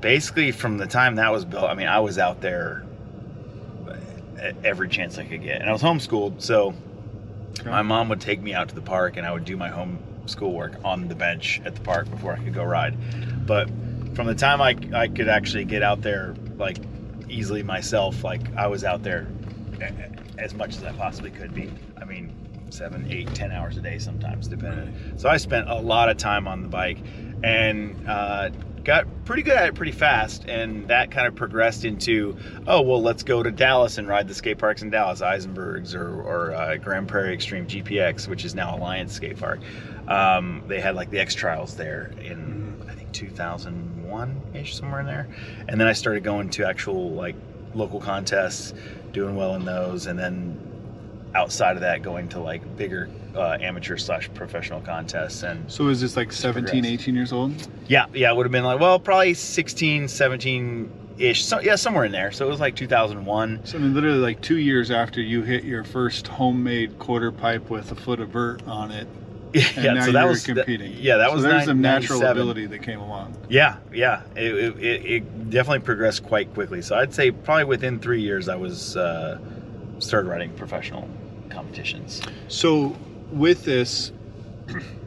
basically 0.00 0.50
from 0.52 0.78
the 0.78 0.86
time 0.86 1.16
that 1.16 1.30
was 1.30 1.44
built, 1.44 1.64
I 1.64 1.74
mean, 1.74 1.86
I 1.86 2.00
was 2.00 2.18
out 2.18 2.40
there 2.40 2.84
every 4.64 4.88
chance 4.88 5.18
I 5.18 5.24
could 5.24 5.42
get, 5.42 5.60
and 5.60 5.68
I 5.68 5.72
was 5.72 5.82
homeschooled, 5.82 6.40
so 6.42 6.74
Okay. 7.60 7.70
my 7.70 7.82
mom 7.82 8.08
would 8.08 8.20
take 8.20 8.40
me 8.40 8.54
out 8.54 8.68
to 8.68 8.74
the 8.74 8.80
park, 8.80 9.16
and 9.16 9.26
I 9.26 9.32
would 9.32 9.44
do 9.44 9.56
my 9.56 9.68
home 9.68 9.98
schoolwork 10.26 10.74
on 10.84 11.08
the 11.08 11.14
bench 11.14 11.60
at 11.64 11.74
the 11.74 11.80
park 11.80 12.08
before 12.10 12.32
I 12.32 12.38
could 12.38 12.54
go 12.54 12.62
ride. 12.62 12.96
But 13.46 13.68
from 14.14 14.26
the 14.26 14.34
time 14.34 14.60
I, 14.60 14.76
I 14.94 15.08
could 15.08 15.28
actually 15.28 15.64
get 15.64 15.82
out 15.82 16.02
there 16.02 16.34
like 16.56 16.76
easily 17.28 17.62
myself, 17.62 18.22
like 18.22 18.54
I 18.56 18.66
was 18.68 18.84
out 18.84 19.02
there 19.02 19.28
as 20.38 20.54
much 20.54 20.76
as 20.76 20.84
I 20.84 20.92
possibly 20.92 21.30
could 21.30 21.52
be. 21.54 21.72
I 22.00 22.04
mean, 22.04 22.32
seven, 22.70 23.06
eight, 23.10 23.34
ten 23.34 23.50
hours 23.50 23.76
a 23.76 23.80
day 23.80 23.98
sometimes, 23.98 24.46
depending. 24.46 24.94
So 25.16 25.28
I 25.28 25.36
spent 25.36 25.68
a 25.68 25.80
lot 25.80 26.08
of 26.08 26.16
time 26.16 26.46
on 26.46 26.62
the 26.62 26.68
bike, 26.68 26.98
and 27.42 28.06
uh, 28.08 28.50
got 28.88 29.06
pretty 29.26 29.42
good 29.42 29.54
at 29.54 29.68
it 29.68 29.74
pretty 29.74 29.92
fast. 29.92 30.46
And 30.48 30.88
that 30.88 31.10
kind 31.10 31.26
of 31.26 31.34
progressed 31.34 31.84
into, 31.84 32.38
oh 32.66 32.80
well, 32.80 33.02
let's 33.02 33.22
go 33.22 33.42
to 33.42 33.50
Dallas 33.50 33.98
and 33.98 34.08
ride 34.08 34.26
the 34.26 34.34
skate 34.34 34.56
parks 34.56 34.80
in 34.80 34.88
Dallas, 34.88 35.20
Eisenberg's 35.20 35.94
or, 35.94 36.22
or 36.22 36.54
uh, 36.54 36.76
Grand 36.78 37.06
Prairie 37.06 37.34
Extreme 37.34 37.66
GPX, 37.66 38.28
which 38.28 38.46
is 38.46 38.54
now 38.54 38.74
Alliance 38.74 39.12
Skate 39.12 39.38
Park. 39.38 39.60
Um, 40.08 40.62
they 40.68 40.80
had 40.80 40.94
like 40.94 41.10
the 41.10 41.18
X 41.18 41.34
Trials 41.34 41.76
there 41.76 42.12
in 42.22 42.82
I 42.88 42.94
think 42.94 43.12
2001 43.12 44.40
ish, 44.54 44.74
somewhere 44.74 45.00
in 45.00 45.06
there. 45.06 45.28
And 45.68 45.78
then 45.78 45.86
I 45.86 45.92
started 45.92 46.24
going 46.24 46.48
to 46.50 46.66
actual 46.66 47.10
like 47.10 47.36
local 47.74 48.00
contests, 48.00 48.72
doing 49.12 49.36
well 49.36 49.54
in 49.54 49.66
those, 49.66 50.06
and 50.06 50.18
then 50.18 50.58
outside 51.34 51.76
of 51.76 51.80
that, 51.82 52.02
going 52.02 52.28
to 52.30 52.40
like 52.40 52.76
bigger 52.76 53.08
uh, 53.34 53.58
amateur 53.60 53.96
slash 53.96 54.28
professional 54.34 54.80
contests. 54.80 55.42
And 55.42 55.70
So 55.70 55.88
is 55.88 56.00
this 56.00 56.16
like 56.16 56.32
17, 56.32 56.64
progressed. 56.82 56.86
18 57.02 57.14
years 57.14 57.32
old? 57.32 57.68
yeah, 57.86 58.06
yeah, 58.14 58.30
it 58.30 58.36
would 58.36 58.46
have 58.46 58.52
been 58.52 58.64
like 58.64 58.80
well, 58.80 58.98
probably 58.98 59.34
16, 59.34 60.08
17 60.08 60.90
ish. 61.18 61.44
So 61.44 61.60
yeah, 61.60 61.76
somewhere 61.76 62.04
in 62.04 62.12
there. 62.12 62.32
So 62.32 62.46
it 62.46 62.50
was 62.50 62.60
like 62.60 62.76
2001. 62.76 63.60
So 63.64 63.76
I 63.78 63.80
mean, 63.80 63.94
literally 63.94 64.18
like 64.18 64.40
two 64.40 64.58
years 64.58 64.90
after 64.90 65.20
you 65.20 65.42
hit 65.42 65.64
your 65.64 65.84
first 65.84 66.26
homemade 66.28 66.98
quarter 66.98 67.30
pipe 67.32 67.68
with 67.70 67.90
a 67.92 67.94
foot 67.94 68.20
of 68.20 68.30
vert 68.30 68.62
on 68.66 68.90
it, 68.90 69.06
Yeah, 69.54 69.62
and 69.76 69.84
yeah, 69.84 69.92
now 69.94 70.04
so 70.06 70.12
that 70.12 70.28
was 70.28 70.44
that- 70.44 70.54
competing. 70.56 70.94
yeah, 70.98 71.16
that 71.18 71.28
So 71.28 71.34
was 71.36 71.42
there's 71.44 71.64
some 71.64 71.80
natural 71.80 72.22
ability 72.24 72.66
that 72.66 72.82
came 72.82 73.00
along. 73.00 73.34
Yeah, 73.48 73.76
yeah, 73.92 74.22
it, 74.36 74.54
it, 74.54 74.78
it, 74.78 75.04
it 75.06 75.50
definitely 75.50 75.80
progressed 75.80 76.22
quite 76.24 76.52
quickly. 76.54 76.82
So 76.82 76.96
I'd 76.96 77.14
say 77.14 77.30
probably 77.30 77.64
within 77.64 77.98
three 77.98 78.20
years, 78.20 78.48
I 78.48 78.56
was 78.56 78.96
uh, 78.96 79.38
started 80.00 80.28
riding 80.28 80.50
professional 80.54 81.08
competitions. 81.48 82.22
So 82.48 82.96
with 83.32 83.64
this, 83.64 84.12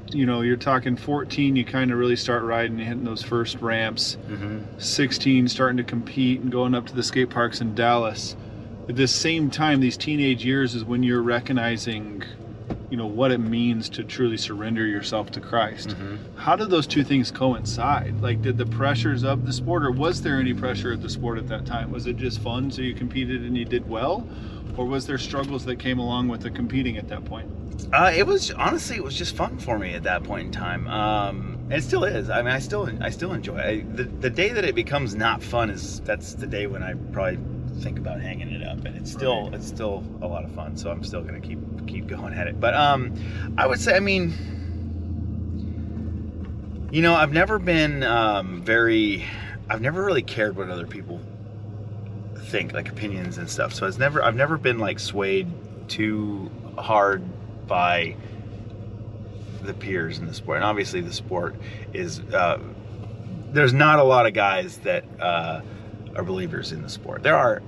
you 0.09 0.25
know, 0.25 0.41
you're 0.41 0.57
talking 0.57 0.95
14, 0.95 1.55
you 1.55 1.63
kind 1.63 1.91
of 1.91 1.97
really 1.97 2.15
start 2.15 2.43
riding 2.43 2.77
and 2.79 2.87
hitting 2.87 3.03
those 3.03 3.23
first 3.23 3.61
ramps. 3.61 4.17
Mm-hmm. 4.27 4.79
16, 4.79 5.47
starting 5.47 5.77
to 5.77 5.83
compete 5.83 6.41
and 6.41 6.51
going 6.51 6.75
up 6.75 6.85
to 6.87 6.95
the 6.95 7.03
skate 7.03 7.29
parks 7.29 7.61
in 7.61 7.75
Dallas. 7.75 8.35
At 8.89 8.95
the 8.95 9.07
same 9.07 9.49
time, 9.49 9.79
these 9.79 9.95
teenage 9.95 10.43
years 10.43 10.75
is 10.75 10.83
when 10.83 11.03
you're 11.03 11.21
recognizing, 11.21 12.23
you 12.89 12.97
know, 12.97 13.05
what 13.05 13.31
it 13.31 13.37
means 13.37 13.87
to 13.89 14.03
truly 14.03 14.37
surrender 14.37 14.85
yourself 14.85 15.31
to 15.31 15.39
Christ. 15.39 15.89
Mm-hmm. 15.89 16.37
How 16.37 16.55
did 16.55 16.69
those 16.69 16.87
two 16.87 17.03
things 17.03 17.31
coincide? 17.31 18.19
Like, 18.21 18.41
did 18.41 18.57
the 18.57 18.65
pressures 18.65 19.23
of 19.23 19.45
the 19.45 19.53
sport, 19.53 19.85
or 19.85 19.91
was 19.91 20.21
there 20.21 20.39
any 20.39 20.53
pressure 20.53 20.91
of 20.91 21.01
the 21.01 21.09
sport 21.09 21.37
at 21.37 21.47
that 21.47 21.65
time? 21.65 21.91
Was 21.91 22.07
it 22.07 22.17
just 22.17 22.41
fun, 22.41 22.69
so 22.69 22.81
you 22.81 22.93
competed 22.93 23.43
and 23.43 23.55
you 23.55 23.65
did 23.65 23.87
well? 23.87 24.27
Or 24.77 24.85
was 24.85 25.05
there 25.05 25.17
struggles 25.17 25.65
that 25.65 25.77
came 25.79 25.99
along 25.99 26.27
with 26.29 26.41
the 26.41 26.49
competing 26.49 26.97
at 26.97 27.07
that 27.09 27.25
point? 27.25 27.49
Uh, 27.93 28.11
it 28.15 28.25
was 28.25 28.51
honestly, 28.51 28.95
it 28.95 29.03
was 29.03 29.17
just 29.17 29.35
fun 29.35 29.57
for 29.57 29.77
me 29.77 29.93
at 29.93 30.03
that 30.03 30.23
point 30.23 30.45
in 30.47 30.51
time. 30.51 30.87
Um, 30.87 31.57
it 31.69 31.81
still 31.83 32.03
is. 32.03 32.29
I 32.29 32.41
mean, 32.41 32.51
I 32.53 32.59
still, 32.59 32.89
I 33.01 33.09
still 33.09 33.33
enjoy 33.33 33.57
it. 33.57 33.65
I, 33.65 33.95
the, 33.95 34.03
the 34.03 34.29
day 34.29 34.49
that 34.49 34.63
it 34.65 34.75
becomes 34.75 35.15
not 35.15 35.41
fun 35.43 35.69
is 35.69 35.99
that's 36.01 36.33
the 36.35 36.47
day 36.47 36.67
when 36.67 36.83
I 36.83 36.93
probably 37.11 37.39
think 37.81 37.97
about 37.97 38.21
hanging 38.21 38.49
it 38.49 38.65
up. 38.65 38.85
And 38.85 38.95
it's 38.97 39.11
still, 39.11 39.45
Right. 39.45 39.55
it's 39.55 39.67
still 39.67 40.03
a 40.21 40.27
lot 40.27 40.43
of 40.45 40.51
fun. 40.51 40.77
So 40.77 40.89
I'm 40.91 41.03
still 41.03 41.21
gonna 41.21 41.41
keep 41.41 41.59
keep 41.87 42.07
going 42.07 42.33
at 42.33 42.47
it. 42.47 42.59
But 42.59 42.73
um, 42.75 43.13
I 43.57 43.67
would 43.67 43.79
say, 43.79 43.95
I 43.95 43.99
mean, 43.99 44.33
you 46.91 47.01
know, 47.01 47.15
I've 47.15 47.33
never 47.33 47.57
been 47.59 48.03
um, 48.03 48.61
very, 48.61 49.25
I've 49.69 49.81
never 49.81 50.03
really 50.03 50.23
cared 50.23 50.55
what 50.55 50.69
other 50.69 50.87
people 50.87 51.19
think, 52.51 52.73
like 52.73 52.89
opinions 52.89 53.37
and 53.37 53.49
stuff. 53.49 53.73
So 53.73 53.87
it's 53.87 53.97
never, 53.97 54.23
I've 54.23 54.35
never 54.35 54.57
been 54.57 54.77
like 54.77 54.99
swayed 54.99 55.47
too 55.87 56.51
hard 56.77 57.23
by 57.67 58.15
the 59.61 59.73
peers 59.73 60.19
in 60.19 60.25
the 60.25 60.33
sport. 60.33 60.57
And 60.57 60.65
obviously, 60.65 61.01
the 61.01 61.13
sport 61.13 61.55
is 61.93 62.19
uh, 62.19 62.59
there's 63.51 63.73
not 63.73 63.99
a 63.99 64.03
lot 64.03 64.25
of 64.25 64.33
guys 64.33 64.77
that 64.79 65.03
uh, 65.19 65.61
are 66.15 66.23
believers 66.23 66.71
in 66.71 66.81
the 66.81 66.89
sport. 66.89 67.23
There 67.23 67.35
are 67.37 67.61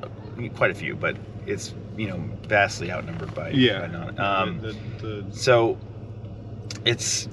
quite 0.56 0.72
a 0.72 0.76
few, 0.76 0.96
but 0.96 1.16
it's 1.46 1.74
you 1.98 2.08
know 2.08 2.24
vastly 2.48 2.92
outnumbered 2.92 3.34
by 3.36 3.50
Yeah. 3.52 3.88
by 3.88 4.24
um, 4.24 4.60
the, 4.62 4.76
the, 5.00 5.26
so 5.36 5.78
it's 6.86 7.28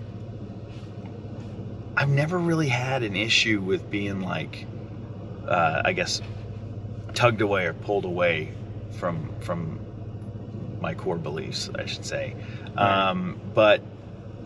I've 1.97 2.09
never 2.11 2.39
really 2.39 2.69
had 2.69 3.03
an 3.03 3.17
issue 3.17 3.61
with 3.61 3.91
being 3.91 4.21
like 4.21 4.67
uh, 5.49 5.83
I 5.85 5.93
guess 5.93 6.21
tugged 7.15 7.41
away 7.41 7.67
or 7.67 7.73
pulled 7.75 8.05
away 8.05 8.53
from 8.93 9.35
from 9.41 9.81
my 10.81 10.95
core 10.95 11.19
beliefs, 11.19 11.71
I 11.75 11.87
should 11.87 12.05
say. 12.05 12.37
Um, 12.77 13.41
but 13.55 13.83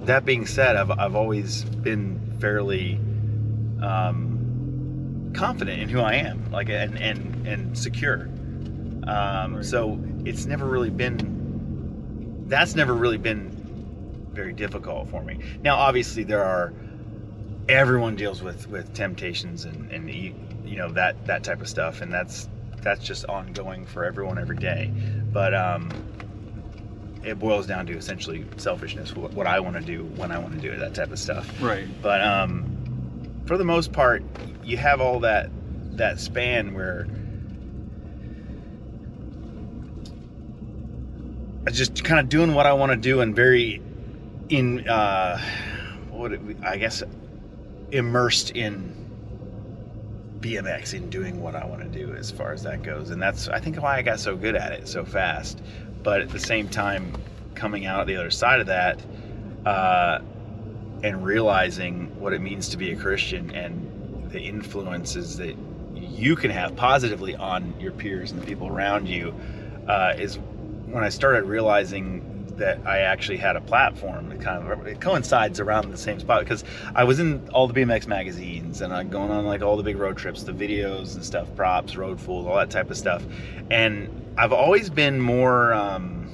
that 0.03 0.25
being 0.25 0.47
said, 0.47 0.77
I've 0.77 0.91
I've 0.91 1.15
always 1.15 1.65
been 1.65 2.37
fairly 2.41 2.99
um, 3.83 5.33
confident 5.35 5.81
in 5.81 5.89
who 5.89 6.01
I 6.01 6.15
am, 6.15 6.51
like 6.51 6.69
and 6.69 6.99
and 6.99 7.47
and 7.47 7.79
secure. 7.79 8.29
Um, 9.07 9.57
Right. 9.57 9.65
So 9.65 9.99
it's 10.25 10.47
never 10.47 10.67
really 10.67 10.91
been. 10.91 12.45
That's 12.49 12.75
never 12.75 12.95
really 12.95 13.19
been 13.19 13.51
very 14.33 14.53
difficult 14.53 15.09
for 15.09 15.23
me. 15.23 15.39
Now, 15.63 15.77
obviously, 15.77 16.25
there 16.25 16.43
are. 16.43 16.73
Everyone 17.67 18.15
deals 18.15 18.43
with 18.43 18.69
with 18.69 18.93
temptations 18.93 19.65
and 19.65 19.91
and 19.91 20.11
you 20.11 20.35
you 20.67 20.77
know 20.77 20.91
that 20.91 21.27
that 21.27 21.45
type 21.45 21.63
of 21.63 21.69
stuff, 21.69 22.03
and 22.03 22.13
that's 22.13 22.49
that's 22.85 23.05
just 23.05 23.25
ongoing 23.25 23.87
for 23.87 24.05
everyone 24.05 24.39
every 24.39 24.57
day. 24.57 24.93
But 25.33 25.55
um, 25.55 25.91
it 27.25 27.39
boils 27.39 27.67
down 27.67 27.87
to 27.87 27.97
essentially 27.97 28.47
selfishness, 28.57 29.17
what, 29.17 29.33
what 29.33 29.47
I 29.47 29.59
want 29.61 29.77
to 29.77 29.83
do 29.83 30.05
when 30.05 30.31
I 30.31 30.39
want 30.39 30.55
to 30.55 30.61
do 30.61 30.71
it, 30.71 30.79
that 30.79 30.95
type 30.95 31.11
of 31.11 31.19
stuff. 31.19 31.51
right. 31.61 31.89
But 32.03 32.21
um, 32.21 33.43
for 33.47 33.59
the 33.59 33.65
most 33.65 33.93
part, 33.93 34.23
you 34.63 34.77
have 34.77 35.01
all 35.01 35.21
that 35.21 35.51
that 35.97 36.19
span 36.19 36.75
where 36.75 37.07
I 41.67 41.71
just 41.71 42.03
kind 42.05 42.21
of 42.21 42.29
doing 42.29 42.53
what 42.53 42.67
I 42.67 42.73
want 42.73 42.91
to 42.93 42.97
do 42.97 43.21
and 43.21 43.35
very 43.35 43.81
in 44.49 44.89
uh, 44.89 45.41
what 46.11 46.33
it, 46.33 46.41
I 46.65 46.77
guess 46.77 47.03
immersed 47.91 48.51
in 48.51 49.04
BMX 50.45 50.95
in 50.95 51.09
doing 51.11 51.41
what 51.41 51.55
I 51.55 51.65
want 51.65 51.81
to 51.83 51.89
do 51.89 52.15
as 52.15 52.31
far 52.31 52.53
as 52.53 52.63
that 52.65 52.83
goes, 52.83 53.11
and 53.11 53.21
that's 53.21 53.49
I 53.49 53.61
think 53.61 53.77
why 53.77 53.97
I 53.97 54.03
got 54.03 54.21
so 54.21 54.37
good 54.37 54.57
at 54.57 54.73
it 54.73 54.89
so 54.89 55.05
fast. 55.05 55.63
But 56.03 56.21
at 56.21 56.29
the 56.29 56.39
same 56.39 56.69
time, 56.69 57.17
coming 57.55 57.87
out 57.87 58.07
the 58.07 58.17
other 58.17 58.31
side 58.31 58.61
of 58.61 58.67
that. 58.67 59.01
Uh, 59.65 60.21
and 61.03 61.23
realizing 61.23 62.07
what 62.19 62.33
it 62.33 62.41
means 62.41 62.71
to 62.71 62.79
be 62.79 62.91
a 62.93 62.97
Christian 62.97 63.55
and 63.55 64.31
the 64.31 64.41
influences 64.41 65.37
that 65.37 65.55
you 65.95 66.35
can 66.35 66.51
have 66.51 66.75
positively 66.77 67.37
on 67.37 67.79
your 67.79 67.93
peers 67.93 68.33
and 68.33 68.41
the 68.41 68.47
people 68.47 68.69
around 68.69 69.07
you 69.07 69.35
uh, 69.87 70.15
is 70.17 70.39
when 70.87 71.05
I 71.05 71.11
started 71.11 71.45
realizing 71.45 72.34
that 72.57 72.87
I 72.87 73.01
actually 73.01 73.39
had 73.39 73.57
a 73.57 73.61
platform. 73.61 74.31
It 74.33 74.41
kind 74.41 74.71
of 74.71 74.87
it 74.87 75.01
coincides 75.01 75.61
around 75.61 75.91
the 75.91 75.99
same 75.99 76.21
spot 76.21 76.41
because 76.41 76.65
I 76.95 77.05
was 77.05 77.21
in 77.21 77.49
all 77.51 77.67
the 77.67 77.75
BMX 77.75 78.07
magazines 78.07 78.81
and 78.81 78.93
I'm 78.93 79.09
going 79.09 79.31
on 79.31 79.45
like 79.45 79.63
all 79.63 79.77
the 79.77 79.83
big 79.83 79.97
road 79.97 80.17
trips, 80.17 80.43
the 80.43 80.53
videos 80.53 81.15
and 81.15 81.25
stuff, 81.25 81.55
props, 81.57 81.97
road 81.97 82.21
fools, 82.21 82.47
all 82.47 82.57
that 82.57 82.71
type 82.71 82.91
of 82.91 82.97
stuff. 82.97 83.23
And 83.71 84.35
I've 84.37 84.53
always 84.53 84.91
been 84.91 85.21
more. 85.21 85.73
Um, 85.73 86.31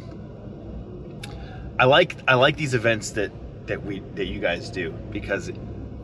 I 1.78 1.84
like 1.84 2.16
I 2.28 2.34
like 2.34 2.56
these 2.56 2.74
events 2.74 3.10
that 3.12 3.32
that 3.66 3.84
we 3.84 4.00
that 4.14 4.26
you 4.26 4.40
guys 4.40 4.70
do 4.70 4.90
because 5.10 5.50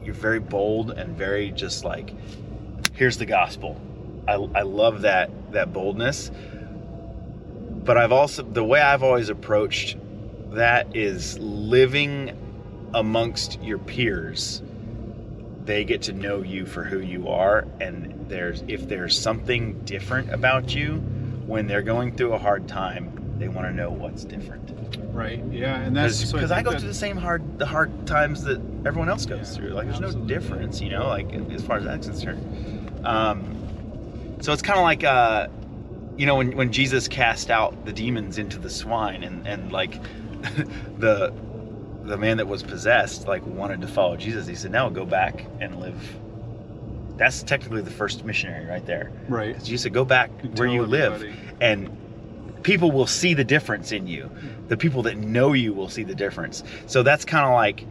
you're 0.03 0.15
very 0.15 0.41
bold 0.41 0.91
and 0.91 1.17
very 1.17 1.51
just 1.51 1.85
like 1.85 2.15
here's 2.95 3.19
the 3.19 3.27
gospel. 3.27 3.81
I, 4.29 4.35
I 4.35 4.63
love 4.63 5.03
that 5.03 5.31
that 5.53 5.73
boldness. 5.73 6.31
But 7.85 7.99
I've 7.99 8.13
also 8.13 8.43
the 8.43 8.65
way 8.65 8.81
I've 8.81 9.03
always 9.03 9.29
approached 9.29 9.97
that 10.57 10.95
is 10.97 11.39
living 11.39 12.37
amongst 12.95 13.61
your 13.63 13.79
peers. 13.79 14.63
They 15.65 15.85
get 15.85 16.03
to 16.03 16.13
know 16.13 16.43
you 16.43 16.65
for 16.67 16.85
who 16.85 16.99
you 17.01 17.29
are 17.29 17.67
and 17.81 18.13
there's 18.29 18.63
if 18.69 18.89
there's 18.89 19.19
something 19.19 19.79
different 19.85 20.33
about 20.33 20.75
you 20.75 20.97
when 21.47 21.67
they're 21.67 21.83
going 21.83 22.17
through 22.17 22.33
a 22.33 22.39
hard 22.39 22.67
time, 22.69 23.35
they 23.39 23.49
want 23.49 23.67
to 23.69 23.73
know 23.73 23.91
what's 23.91 24.25
different 24.25 24.63
Right. 25.13 25.43
Yeah, 25.51 25.81
and 25.81 25.97
that's 25.97 26.29
so 26.29 26.37
because 26.37 26.51
I, 26.53 26.61
go 26.63 26.73
that- 26.73 26.81
through 26.81 26.89
the 26.89 26.95
same 26.95 27.17
hard 27.17 27.59
the 27.59 27.65
hard 27.67 28.07
times 28.07 28.45
that 28.45 28.61
everyone 28.85 29.09
else 29.09 29.25
goes 29.25 29.51
Yeah, 29.53 29.57
through. 29.57 29.69
Like 29.71 29.87
there's 29.87 30.01
absolutely. 30.03 30.21
no 30.21 30.27
difference, 30.41 30.81
you 30.83 30.91
know, 30.91 31.07
like 31.09 31.33
as 31.53 31.63
far 31.63 31.79
as 31.79 31.85
that's 31.85 32.07
concerned. 32.07 33.01
Um, 33.05 34.37
so 34.43 34.53
it's 34.53 34.61
kind 34.63 34.79
of 34.79 34.83
like 34.83 35.05
uh, 35.05 35.49
you 36.19 36.27
know 36.27 36.35
when 36.37 36.55
when 36.55 36.71
Jesus 36.71 37.09
cast 37.09 37.51
out 37.51 37.87
the 37.87 37.93
demons 37.95 38.37
into 38.37 38.59
the 38.59 38.69
swine 38.69 39.23
and 39.23 39.47
and 39.49 39.73
like 39.73 39.99
the 40.99 41.33
the 42.05 42.17
man 42.17 42.37
that 42.37 42.47
was 42.47 42.63
possessed 42.63 43.27
like 43.27 43.45
wanted 43.47 43.81
to 43.81 43.89
follow 43.89 44.17
Jesus. 44.17 44.47
He 44.47 44.55
said, 44.55 44.71
"No, 44.73 44.91
go 44.91 45.05
back 45.05 45.47
and 45.61 45.81
live." 45.81 46.17
That's 47.17 47.43
technically 47.43 47.81
the 47.83 47.91
first 47.91 48.25
missionary 48.25 48.67
right 48.67 48.85
there. 48.85 49.11
right. 49.29 49.49
Because 49.49 49.65
Jesus 49.67 49.83
said, 49.85 49.93
"Go 49.93 50.05
back 50.05 50.31
You 50.43 50.51
where 50.51 50.69
you 50.69 50.85
live, 50.85 51.25
and 51.61 51.91
people 52.63 52.93
will 52.93 53.07
see 53.07 53.35
the 53.35 53.45
difference 53.45 53.93
in 53.93 54.07
you. 54.07 54.31
The 54.69 54.77
people 54.77 55.03
that 55.05 55.17
know 55.17 55.53
you 55.53 55.73
will 55.73 55.89
see 55.89 56.05
the 56.05 56.15
difference." 56.15 56.63
So 56.87 57.03
that's 57.03 57.25
kind 57.25 57.47
of 57.47 57.53
like 57.53 57.87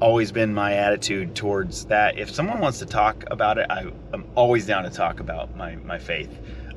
always 0.00 0.32
been 0.32 0.52
my 0.52 0.74
attitude 0.74 1.34
towards 1.36 1.84
that. 1.86 2.18
If 2.18 2.30
someone 2.30 2.58
wants 2.60 2.80
to 2.80 2.86
talk 2.86 3.24
about 3.30 3.58
it, 3.58 3.66
I, 3.70 3.86
I'm 4.12 4.26
always 4.34 4.66
down 4.66 4.84
to 4.84 4.90
talk 4.90 5.20
about 5.20 5.54
my 5.56 5.76
my 5.76 5.98
faith, 5.98 6.30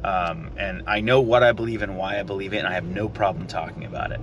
um, 0.04 0.52
and 0.58 0.84
I 0.88 1.02
know 1.02 1.22
what 1.22 1.44
I 1.44 1.52
believe 1.52 1.82
and 1.82 1.98
why 1.98 2.20
I 2.20 2.24
believe 2.24 2.54
it, 2.54 2.58
and 2.58 2.68
I 2.68 2.74
have 2.74 2.86
no 2.86 3.10
problem 3.10 3.48
talking 3.48 3.86
about 3.86 4.12
it. 4.12 4.22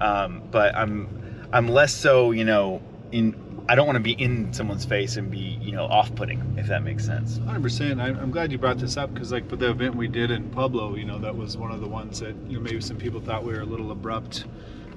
Um, 0.00 0.42
but 0.50 0.74
I'm 0.76 1.08
I'm 1.52 1.68
less 1.68 1.94
so, 1.94 2.30
you 2.30 2.44
know, 2.44 2.80
in 3.12 3.34
I 3.68 3.74
don't 3.76 3.86
want 3.86 3.96
to 3.96 4.02
be 4.02 4.12
in 4.12 4.52
someone's 4.52 4.84
face 4.84 5.16
and 5.16 5.30
be, 5.30 5.38
you 5.62 5.70
know, 5.70 5.84
off-putting, 5.84 6.54
if 6.58 6.66
that 6.68 6.82
makes 6.82 7.04
sense. 7.06 7.38
Hundred 7.38 7.62
percent. 7.62 8.00
I'm 8.00 8.30
glad 8.32 8.50
you 8.50 8.58
brought 8.58 8.78
this 8.78 8.96
up 8.96 9.12
because, 9.14 9.30
like, 9.30 9.48
with 9.48 9.60
the 9.60 9.70
event 9.70 9.94
we 9.94 10.08
did 10.08 10.32
in 10.32 10.50
Pueblo, 10.50 10.96
you 10.96 11.04
know, 11.04 11.18
that 11.18 11.36
was 11.36 11.56
one 11.56 11.70
of 11.70 11.80
the 11.80 11.86
ones 11.86 12.18
that 12.20 12.34
you 12.48 12.56
know 12.56 12.60
maybe 12.60 12.80
some 12.80 12.96
people 12.96 13.20
thought 13.20 13.44
we 13.44 13.52
were 13.52 13.60
a 13.60 13.66
little 13.66 13.92
abrupt. 13.92 14.44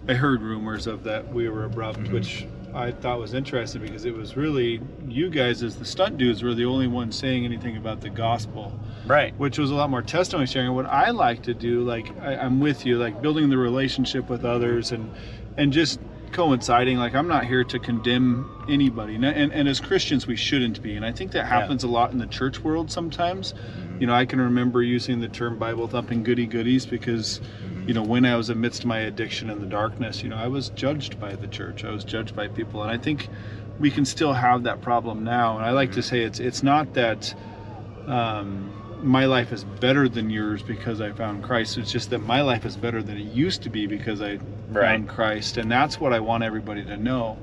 I 0.07 0.13
heard 0.15 0.41
rumors 0.41 0.87
of 0.87 1.03
that 1.03 1.31
we 1.31 1.47
were 1.49 1.65
abrupt, 1.65 1.99
Mhm. 1.99 2.11
which 2.13 2.47
I 2.73 2.91
thought 2.91 3.19
was 3.19 3.33
interesting 3.33 3.81
because 3.81 4.05
it 4.05 4.15
was 4.15 4.35
really 4.35 4.81
you 5.07 5.29
guys 5.29 5.61
as 5.63 5.75
the 5.75 5.85
stunt 5.85 6.17
dudes 6.17 6.41
were 6.41 6.53
the 6.53 6.65
only 6.65 6.87
ones 6.87 7.15
saying 7.17 7.45
anything 7.45 7.77
about 7.77 8.01
the 8.01 8.09
gospel, 8.09 8.77
Right. 9.05 9.37
which 9.37 9.57
was 9.59 9.69
a 9.71 9.75
lot 9.75 9.89
more 9.89 10.01
testimony 10.01 10.47
sharing. 10.47 10.73
What 10.73 10.85
I 10.87 11.11
like 11.11 11.43
to 11.43 11.53
do, 11.53 11.83
like, 11.83 12.11
I, 12.19 12.35
I'm 12.35 12.59
with 12.59 12.85
you, 12.85 12.97
like 12.97 13.21
building 13.21 13.49
the 13.49 13.57
relationship 13.57 14.29
with 14.29 14.43
others 14.45 14.91
and 14.91 15.11
and 15.57 15.71
just 15.71 15.99
coinciding. 16.31 16.97
Like 16.97 17.13
I'm 17.13 17.27
not 17.27 17.45
here 17.45 17.63
to 17.63 17.77
condemn 17.79 18.49
anybody, 18.67 19.15
and, 19.15 19.23
and, 19.25 19.53
and 19.53 19.67
as 19.67 19.79
Christians 19.79 20.25
we 20.25 20.35
shouldn't 20.35 20.81
be. 20.81 20.95
And 20.95 21.05
I 21.05 21.11
think 21.11 21.31
that 21.33 21.45
happens 21.45 21.83
a 21.83 21.87
lot 21.87 22.11
in 22.11 22.17
the 22.17 22.25
church 22.27 22.59
world 22.63 22.91
sometimes. 22.91 23.53
Mm-hmm. 23.53 24.01
You 24.01 24.07
know, 24.07 24.13
I 24.15 24.25
can 24.25 24.41
remember 24.41 24.81
using 24.81 25.19
the 25.21 25.27
term 25.27 25.59
Bible 25.59 25.87
thumping 25.87 26.23
goody 26.23 26.47
goodies 26.47 26.85
because, 26.87 27.39
you 27.87 27.93
know, 27.93 28.03
when 28.03 28.25
I 28.25 28.35
was 28.35 28.49
amidst 28.49 28.85
my 28.85 28.99
addiction 28.99 29.49
in 29.49 29.59
the 29.59 29.65
darkness, 29.65 30.23
you 30.23 30.29
know, 30.29 30.37
I 30.37 30.47
was 30.47 30.69
judged 30.69 31.19
by 31.19 31.35
the 31.35 31.47
church. 31.47 31.83
I 31.83 31.91
was 31.91 32.03
judged 32.03 32.35
by 32.35 32.47
people, 32.47 32.81
and 32.81 32.91
I 32.91 32.97
think 32.97 33.29
we 33.79 33.91
can 33.91 34.05
still 34.05 34.33
have 34.33 34.63
that 34.63 34.81
problem 34.81 35.23
now. 35.23 35.57
And 35.57 35.65
I 35.65 35.71
like 35.71 35.91
to 35.93 36.03
say 36.03 36.21
it's 36.23 36.39
it's 36.39 36.63
not 36.63 36.93
that. 36.93 37.33
Um, 38.07 38.71
my 39.01 39.25
life 39.25 39.51
is 39.51 39.65
better 39.65 40.07
than 40.07 40.29
yours 40.29 40.63
because 40.63 41.01
I 41.01 41.11
found 41.11 41.43
Christ. 41.43 41.77
It's 41.77 41.91
just 41.91 42.09
that 42.11 42.19
my 42.19 42.41
life 42.41 42.65
is 42.65 42.77
better 42.77 43.03
than 43.03 43.17
it 43.17 43.23
used 43.23 43.63
to 43.63 43.69
be 43.69 43.85
because 43.85 44.21
I 44.21 44.39
Right. 44.69 44.91
found 44.95 45.09
Christ, 45.09 45.57
and 45.57 45.69
that's 45.69 45.99
what 45.99 46.13
I 46.13 46.21
want 46.21 46.43
everybody 46.43 46.85
to 46.85 46.95
know. 46.95 47.37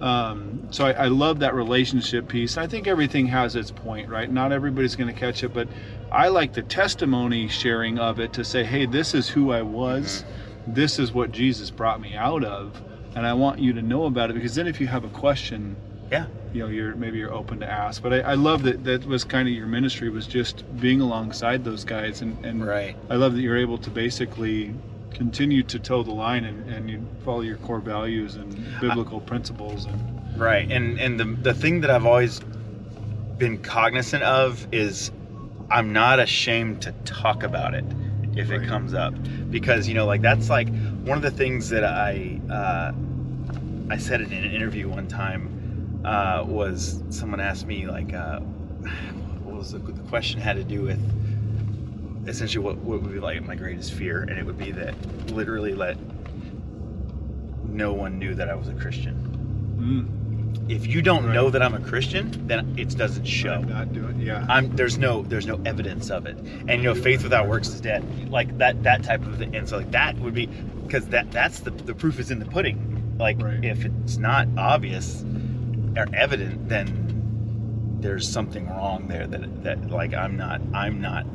Um, 0.00 0.68
so 0.70 0.86
I, 0.86 0.92
I 0.92 1.06
love 1.08 1.38
that 1.40 1.54
relationship 1.54 2.26
piece. 2.26 2.56
I 2.56 2.66
think 2.66 2.86
everything 2.86 3.26
has 3.28 3.54
its 3.54 3.70
point, 3.70 4.08
right? 4.08 4.30
Not 4.30 4.50
everybody's 4.50 4.96
going 4.96 5.12
to 5.12 5.18
catch 5.18 5.44
it, 5.44 5.52
but 5.52 5.68
I 6.14 6.28
like 6.28 6.52
the 6.52 6.62
testimony 6.62 7.48
sharing 7.48 7.98
of 7.98 8.20
it 8.20 8.32
to 8.34 8.44
say, 8.44 8.64
"Hey, 8.64 8.86
this 8.86 9.14
is 9.14 9.28
who 9.28 9.52
I 9.52 9.62
was. 9.62 10.22
Mm-hmm. 10.22 10.74
This 10.74 10.98
is 10.98 11.12
what 11.12 11.32
Jesus 11.32 11.70
brought 11.70 12.00
me 12.00 12.14
out 12.14 12.44
of." 12.44 12.80
And 13.16 13.26
I 13.26 13.32
want 13.34 13.60
you 13.60 13.72
to 13.74 13.82
know 13.82 14.04
about 14.06 14.30
it 14.30 14.34
because 14.34 14.54
then, 14.54 14.66
if 14.66 14.80
you 14.80 14.86
have 14.88 15.04
a 15.04 15.08
question, 15.08 15.76
Yeah. 16.10 16.26
you 16.52 16.60
know 16.62 16.68
you're 16.68 16.94
maybe 16.94 17.18
you're 17.18 17.32
open 17.32 17.58
to 17.60 17.68
ask 17.68 18.00
but 18.02 18.12
i, 18.12 18.20
I 18.20 18.34
love 18.34 18.62
that 18.64 18.84
that 18.84 19.04
was 19.06 19.24
kind 19.24 19.48
of 19.48 19.54
your 19.54 19.66
ministry 19.66 20.08
was 20.10 20.26
just 20.26 20.62
being 20.80 21.00
alongside 21.00 21.64
those 21.64 21.82
guys 21.84 22.22
and, 22.22 22.44
and 22.44 22.64
Right. 22.64 22.94
i 23.10 23.16
love 23.16 23.34
that 23.34 23.40
you're 23.40 23.56
able 23.56 23.78
to 23.78 23.90
basically 23.90 24.74
continue 25.12 25.62
to 25.64 25.78
toe 25.78 26.02
the 26.04 26.12
line 26.12 26.44
and, 26.44 26.58
and 26.72 26.90
you 26.90 27.04
follow 27.24 27.40
your 27.40 27.56
core 27.56 27.80
values 27.80 28.36
and 28.36 28.48
biblical 28.80 29.20
principles 29.20 29.86
and 29.86 29.98
Right. 30.36 30.70
And 30.70 31.00
and 31.00 31.18
the 31.18 31.24
the 31.48 31.54
thing 31.54 31.80
that 31.82 31.90
I've 31.90 32.06
always 32.06 32.40
been 33.38 33.58
cognizant 33.58 34.22
of 34.24 34.66
is 34.72 35.10
I'm 35.70 35.92
not 35.92 36.20
ashamed 36.20 36.82
to 36.82 36.92
talk 37.04 37.42
about 37.42 37.74
it 37.74 37.84
if 38.36 38.50
it 38.50 38.66
comes 38.66 38.94
up. 38.94 39.14
Because 39.50 39.86
you 39.88 39.94
know 39.94 40.06
like 40.06 40.22
that's 40.22 40.50
like 40.50 40.68
one 41.04 41.16
of 41.16 41.22
the 41.22 41.30
things 41.30 41.68
that 41.70 41.84
I 41.84 42.40
uh, 42.50 42.92
I 43.90 43.98
said 43.98 44.20
it 44.20 44.32
in 44.32 44.44
an 44.44 44.52
interview 44.52 44.88
one 44.88 45.08
time 45.08 46.02
uh, 46.04 46.44
was 46.46 47.02
someone 47.10 47.40
asked 47.40 47.66
me 47.66 47.86
like 47.86 48.12
uh, 48.12 48.40
what 49.42 49.56
was 49.56 49.72
the, 49.72 49.78
the 49.78 50.08
question 50.08 50.40
had 50.40 50.56
to 50.56 50.64
do 50.64 50.82
with 50.82 51.00
essentially 52.28 52.64
what, 52.64 52.76
what 52.78 53.02
would 53.02 53.12
be 53.12 53.20
like 53.20 53.42
my 53.42 53.54
greatest 53.54 53.92
fear? 53.92 54.22
And 54.22 54.38
it 54.38 54.44
would 54.44 54.58
be 54.58 54.72
that 54.72 54.94
literally 55.30 55.74
let 55.74 55.96
no 57.68 57.92
one 57.92 58.18
knew 58.18 58.34
that 58.34 58.48
I 58.48 58.54
was 58.54 58.68
a 58.68 58.74
Christian. 58.74 59.16
Mm, 59.78 60.23
if 60.68 60.86
you 60.86 61.02
don't 61.02 61.26
Right. 61.26 61.34
know 61.34 61.50
that 61.50 61.62
I'm 61.62 61.74
a 61.74 61.80
Christian, 61.80 62.30
then 62.46 62.74
it 62.78 62.96
doesn't 62.96 63.24
show. 63.26 63.52
I'm 63.54 63.68
not 63.68 63.92
doing 63.92 64.20
yeah 64.20 64.46
I'm 64.48 64.74
there's 64.76 64.96
no 64.98 65.22
there's 65.22 65.46
no 65.46 65.60
evidence 65.66 66.10
of 66.10 66.26
it, 66.26 66.36
and 66.68 66.82
you 66.82 66.88
know 66.88 66.94
faith 66.94 67.22
without 67.22 67.48
works 67.48 67.68
is 67.68 67.80
dead. 67.80 68.30
Like 68.30 68.56
that 68.58 68.82
that 68.84 69.02
type 69.04 69.24
of 69.26 69.36
thing, 69.38 69.54
and 69.54 69.68
so 69.68 69.76
like 69.78 69.90
that 69.92 70.18
would 70.18 70.34
be 70.34 70.46
because 70.46 71.06
that 71.08 71.30
that's 71.30 71.60
the 71.60 71.70
the 71.70 71.94
proof 71.94 72.18
is 72.18 72.30
in 72.30 72.38
the 72.38 72.46
pudding. 72.46 73.16
Like 73.18 73.40
Right. 73.42 73.64
if 73.64 73.84
it's 73.84 74.16
not 74.16 74.48
obvious 74.56 75.24
or 75.96 76.06
evident, 76.14 76.68
then 76.68 77.98
there's 78.00 78.28
something 78.28 78.66
wrong 78.68 79.08
there. 79.08 79.26
That 79.26 79.62
that 79.64 79.90
like 79.90 80.14
I'm 80.14 80.36
not 80.36 80.60
I'm 80.72 81.00
not 81.00 81.26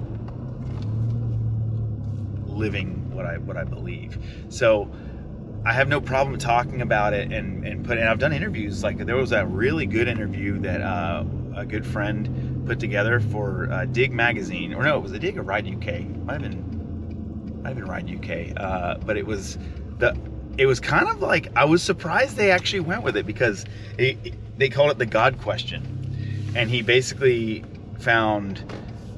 living 2.48 3.12
what 3.14 3.26
I 3.26 3.38
what 3.38 3.58
I 3.58 3.64
believe. 3.64 4.18
So 4.50 4.90
I 5.66 5.74
have 5.74 5.88
no 5.88 6.00
problem 6.00 6.38
talking 6.40 6.82
about 6.82 7.14
it 7.14 7.32
and 7.32 7.66
and 7.66 7.86
put. 7.86 7.98
And 7.98 8.08
I've 8.08 8.20
done 8.20 8.34
interviews. 8.34 8.84
Like 8.84 8.98
there 8.98 9.18
was 9.18 9.32
a 9.32 9.46
really 9.46 9.86
good 9.86 10.08
interview 10.08 10.60
that 10.60 10.82
uh, 10.82 11.26
a 11.56 11.66
good 11.66 11.86
friend 11.86 12.66
put 12.66 12.80
together 12.80 13.20
for 13.20 13.70
uh, 13.72 13.86
Dig 13.86 14.12
Magazine, 14.14 14.74
or 14.74 14.84
no, 14.84 14.98
it 14.98 15.02
was 15.02 15.12
a 15.12 15.20
Dig 15.20 15.38
or 15.38 15.42
Ride 15.42 15.68
UK. 15.68 16.06
Might 16.26 16.42
have 16.42 16.42
been 16.42 17.62
might 17.62 17.70
have 17.70 17.78
been 17.78 17.88
Ride 17.88 18.10
UK. 18.10 18.60
Uh, 18.62 18.98
but 19.00 19.18
it 19.18 19.26
was 19.26 19.58
the. 19.98 20.18
It 20.58 20.66
was 20.66 20.80
kind 20.80 21.08
of 21.08 21.22
like 21.22 21.48
I 21.56 21.66
was 21.66 21.84
surprised 21.84 22.36
they 22.36 22.52
actually 22.52 22.82
went 22.82 23.04
with 23.04 23.16
it 23.16 23.26
because 23.26 23.66
it, 23.98 24.36
they 24.58 24.70
called 24.70 24.92
it 24.92 24.98
the 24.98 25.06
God 25.06 25.40
question, 25.40 26.52
and 26.56 26.70
he 26.70 26.82
basically 26.82 27.64
found 28.00 28.64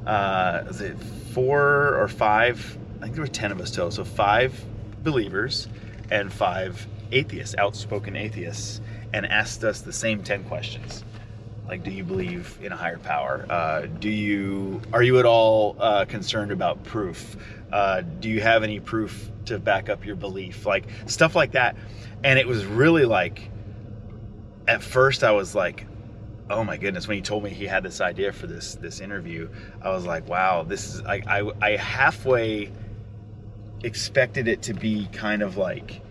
uh, 0.05 0.63
was 0.67 0.81
it 0.81 0.99
four 1.33 1.95
or 1.95 2.07
five? 2.07 2.77
I 2.97 3.03
think 3.03 3.15
there 3.15 3.23
were 3.23 3.27
ten 3.27 3.51
of 3.51 3.59
us 3.59 3.71
total. 3.71 3.91
So 3.91 4.03
five 4.03 4.63
believers 5.03 5.67
and 6.11 6.31
five 6.31 6.85
atheists, 7.11 7.55
outspoken 7.57 8.15
atheists, 8.15 8.81
and 9.13 9.25
asked 9.25 9.63
us 9.63 9.81
the 9.81 9.93
same 9.93 10.23
ten 10.23 10.43
questions. 10.43 11.03
Like, 11.67 11.83
do 11.83 11.91
you 11.91 12.03
believe 12.03 12.57
in 12.61 12.71
a 12.71 12.75
higher 12.75 12.97
power? 12.99 13.45
Uh, 13.49 13.85
do 13.85 14.09
you 14.09 14.81
are 14.93 15.01
you 15.01 15.19
at 15.19 15.25
all 15.25 15.77
uh, 15.79 16.05
concerned 16.05 16.51
about 16.51 16.83
proof? 16.83 17.37
Uh, 17.71 18.01
do 18.01 18.29
you 18.29 18.41
have 18.41 18.63
any 18.63 18.79
proof 18.79 19.31
to 19.45 19.57
back 19.57 19.89
up 19.89 20.05
your 20.05 20.17
belief? 20.17 20.65
Like 20.65 20.85
stuff 21.05 21.35
like 21.35 21.53
that. 21.53 21.77
And 22.23 22.37
it 22.37 22.47
was 22.47 22.65
really 22.65 23.05
like, 23.05 23.49
at 24.67 24.83
first 24.83 25.23
I 25.23 25.31
was 25.31 25.55
like, 25.55 25.87
oh 26.49 26.63
my 26.63 26.75
goodness 26.75 27.07
when 27.07 27.15
he 27.15 27.21
told 27.21 27.43
me 27.43 27.49
he 27.49 27.65
had 27.65 27.81
this 27.81 28.01
idea 28.01 28.33
for 28.33 28.45
this 28.45 28.75
this 28.75 28.99
interview 28.99 29.47
i 29.81 29.89
was 29.89 30.05
like 30.05 30.27
wow 30.27 30.63
this 30.63 30.95
is 30.95 31.01
i 31.03 31.21
i, 31.25 31.51
I 31.61 31.77
halfway 31.77 32.69
expected 33.83 34.47
it 34.47 34.61
to 34.63 34.73
be 34.73 35.07
kind 35.11 35.41
of 35.41 35.57
like 35.57 36.01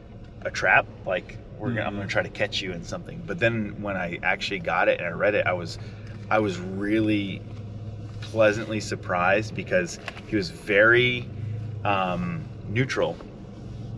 a 0.43 0.51
trap 0.51 0.87
like 1.07 1.39
we're 1.59 1.69
gonna, 1.69 1.83
i'm 1.83 1.95
gonna 1.95 2.09
try 2.09 2.23
to 2.23 2.31
catch 2.31 2.63
you 2.63 2.73
in 2.73 2.83
something. 2.83 3.23
But 3.27 3.39
then 3.39 3.81
when 3.83 3.97
i 3.97 4.19
actually 4.23 4.61
got 4.61 4.89
it 4.89 4.99
and 4.99 5.07
i 5.07 5.13
read 5.13 5.35
it 5.35 5.47
i 5.47 5.53
was 5.53 5.79
i 6.31 6.39
was 6.39 6.59
really 6.59 7.43
pleasantly 8.21 8.81
surprised 8.81 9.55
because 9.55 9.99
he 10.27 10.37
was 10.37 10.51
very 10.51 11.29
um, 11.85 12.45
neutral. 12.69 13.17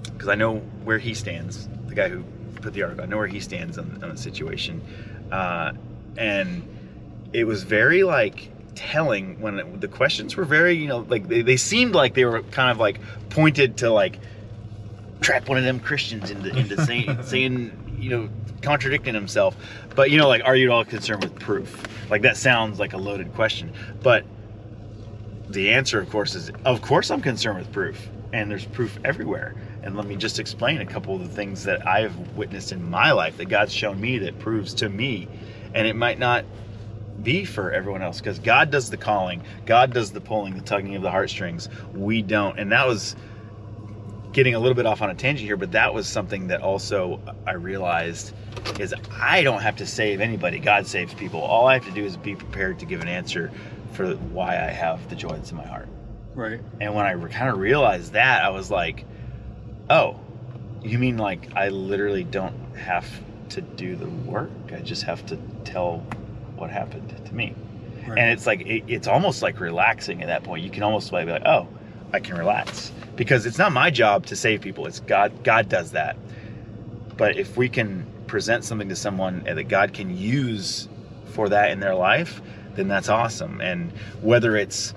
Because 0.04 0.28
i 0.28 0.34
know 0.34 0.56
where 0.84 0.98
he 0.98 1.14
stands 1.14 1.68
the 1.86 1.94
guy 1.94 2.08
who 2.08 2.24
put 2.60 2.74
the 2.74 2.82
article 2.82 3.04
i 3.04 3.06
know 3.06 3.16
where 3.16 3.26
he 3.26 3.40
stands 3.40 3.78
on, 3.78 4.02
on 4.02 4.10
the 4.10 4.16
situation. 4.16 4.82
Uh, 5.30 5.72
and 6.16 6.62
it 7.32 7.44
was 7.44 7.62
very 7.62 8.02
like 8.02 8.51
telling 8.74 9.40
when 9.40 9.58
it, 9.58 9.80
the 9.80 9.88
questions 9.88 10.36
were 10.36 10.44
very 10.44 10.74
you 10.74 10.88
know 10.88 11.00
like 11.08 11.28
they, 11.28 11.42
they 11.42 11.56
seemed 11.56 11.94
like 11.94 12.14
they 12.14 12.24
were 12.24 12.42
kind 12.42 12.70
of 12.70 12.78
like 12.78 13.00
pointed 13.28 13.76
to 13.78 13.90
like 13.90 14.18
trap 15.20 15.48
one 15.48 15.58
of 15.58 15.64
them 15.64 15.78
christians 15.78 16.30
into, 16.30 16.56
into 16.56 16.84
saying 16.84 17.22
saying 17.22 17.96
you 17.98 18.10
know 18.10 18.28
contradicting 18.62 19.14
himself. 19.14 19.56
But 19.94 20.10
you 20.10 20.18
know 20.18 20.28
like 20.28 20.42
are 20.44 20.56
you 20.56 20.70
at 20.70 20.72
all 20.72 20.84
concerned 20.84 21.22
with 21.22 21.38
proof? 21.38 21.82
Like 22.10 22.22
that 22.22 22.36
sounds 22.36 22.78
like 22.78 22.92
a 22.92 22.98
loaded 22.98 23.34
question. 23.34 23.72
But 24.02 24.24
the 25.48 25.70
answer 25.70 26.00
of 26.00 26.08
course 26.08 26.34
is 26.34 26.50
of 26.64 26.80
course 26.80 27.10
i'm 27.10 27.20
concerned 27.20 27.58
with 27.58 27.72
proof. 27.72 28.08
And 28.32 28.50
there's 28.50 28.64
proof 28.64 28.98
everywhere. 29.04 29.54
And 29.82 29.96
let 29.96 30.06
me 30.06 30.16
just 30.16 30.38
explain 30.38 30.80
a 30.80 30.86
couple 30.86 31.14
of 31.14 31.20
the 31.20 31.28
things 31.28 31.64
that 31.64 31.86
i've 31.86 32.16
witnessed 32.36 32.72
in 32.72 32.88
my 32.88 33.12
life 33.12 33.36
that 33.36 33.46
god's 33.46 33.74
shown 33.74 34.00
me 34.00 34.18
that 34.18 34.38
proves 34.38 34.74
to 34.74 34.88
me. 34.88 35.28
And 35.74 35.86
it 35.86 35.96
might 35.96 36.18
not 36.18 36.44
be 37.22 37.44
for 37.44 37.70
everyone 37.70 38.02
else 38.02 38.18
because 38.18 38.38
god 38.38 38.70
does 38.70 38.90
the 38.90 38.96
calling 38.96 39.42
god 39.66 39.92
does 39.92 40.12
the 40.12 40.20
pulling 40.20 40.54
the 40.54 40.62
tugging 40.62 40.96
of 40.96 41.02
the 41.02 41.10
heartstrings. 41.10 41.68
We 41.94 42.22
don't. 42.22 42.58
And 42.58 42.72
that 42.72 42.86
was 42.86 43.16
getting 44.32 44.54
a 44.54 44.58
little 44.58 44.74
bit 44.74 44.86
off 44.86 45.02
on 45.02 45.10
a 45.10 45.14
tangent 45.14 45.46
here 45.46 45.56
but 45.58 45.72
that 45.72 45.92
was 45.92 46.08
something 46.08 46.48
that 46.48 46.62
also 46.62 47.20
i 47.46 47.52
realized 47.52 48.32
is 48.80 48.94
i 49.20 49.42
don't 49.42 49.60
have 49.60 49.76
to 49.76 49.86
save 49.86 50.20
anybody. 50.20 50.58
God 50.58 50.86
saves 50.86 51.14
people. 51.14 51.40
All 51.40 51.66
i 51.66 51.74
have 51.74 51.84
to 51.84 51.90
do 51.92 52.04
is 52.04 52.16
be 52.16 52.34
prepared 52.34 52.78
to 52.78 52.86
give 52.86 53.00
an 53.00 53.08
answer 53.08 53.50
for 53.92 54.14
why 54.14 54.54
i 54.56 54.70
have 54.70 55.08
the 55.10 55.16
joy 55.16 55.30
that's 55.30 55.50
in 55.50 55.58
my 55.58 55.66
heart. 55.66 55.88
Right. 56.34 56.60
And 56.80 56.94
when 56.94 57.04
I 57.04 57.14
kind 57.28 57.50
of 57.50 57.58
realized 57.58 58.14
that, 58.14 58.42
I 58.42 58.50
was 58.50 58.70
like, 58.70 59.04
oh, 59.90 60.18
you 60.82 60.98
mean 60.98 61.18
like 61.18 61.54
I 61.54 61.68
literally 61.68 62.24
don't 62.24 62.76
have 62.76 63.06
to 63.50 63.60
do 63.60 63.96
the 63.96 64.08
work? 64.08 64.50
I 64.72 64.80
just 64.80 65.02
have 65.04 65.24
to 65.26 65.38
tell 65.64 66.04
what 66.62 66.70
happened 66.70 67.14
to 67.26 67.34
me. 67.34 67.54
Right. 68.06 68.18
And 68.18 68.30
it's 68.30 68.46
like, 68.46 68.60
it, 68.60 68.84
it's 68.86 69.08
almost 69.08 69.42
like 69.42 69.60
relaxing 69.60 70.22
at 70.22 70.28
that 70.28 70.44
point. 70.44 70.62
You 70.62 70.70
can 70.70 70.84
almost 70.84 71.12
like 71.12 71.26
be 71.26 71.32
like, 71.32 71.44
oh, 71.44 71.68
I 72.12 72.20
can 72.20 72.36
relax. 72.36 72.92
Because 73.16 73.46
it's 73.46 73.58
not 73.58 73.72
my 73.72 73.90
job 73.90 74.26
to 74.26 74.36
save 74.36 74.60
people, 74.60 74.86
it's 74.86 75.00
God. 75.00 75.44
God 75.44 75.68
does 75.68 75.90
that. 75.90 76.16
But 77.16 77.36
if 77.36 77.56
we 77.56 77.68
can 77.68 78.06
present 78.26 78.64
something 78.64 78.88
to 78.88 78.96
someone 78.96 79.42
that 79.44 79.64
God 79.64 79.92
can 79.92 80.16
use 80.16 80.88
for 81.26 81.48
that 81.48 81.72
in 81.72 81.80
their 81.80 81.94
life, 81.94 82.40
then 82.74 82.88
that's 82.88 83.08
awesome. 83.08 83.60
And 83.60 83.92
whether 84.22 84.56
it's 84.56 84.94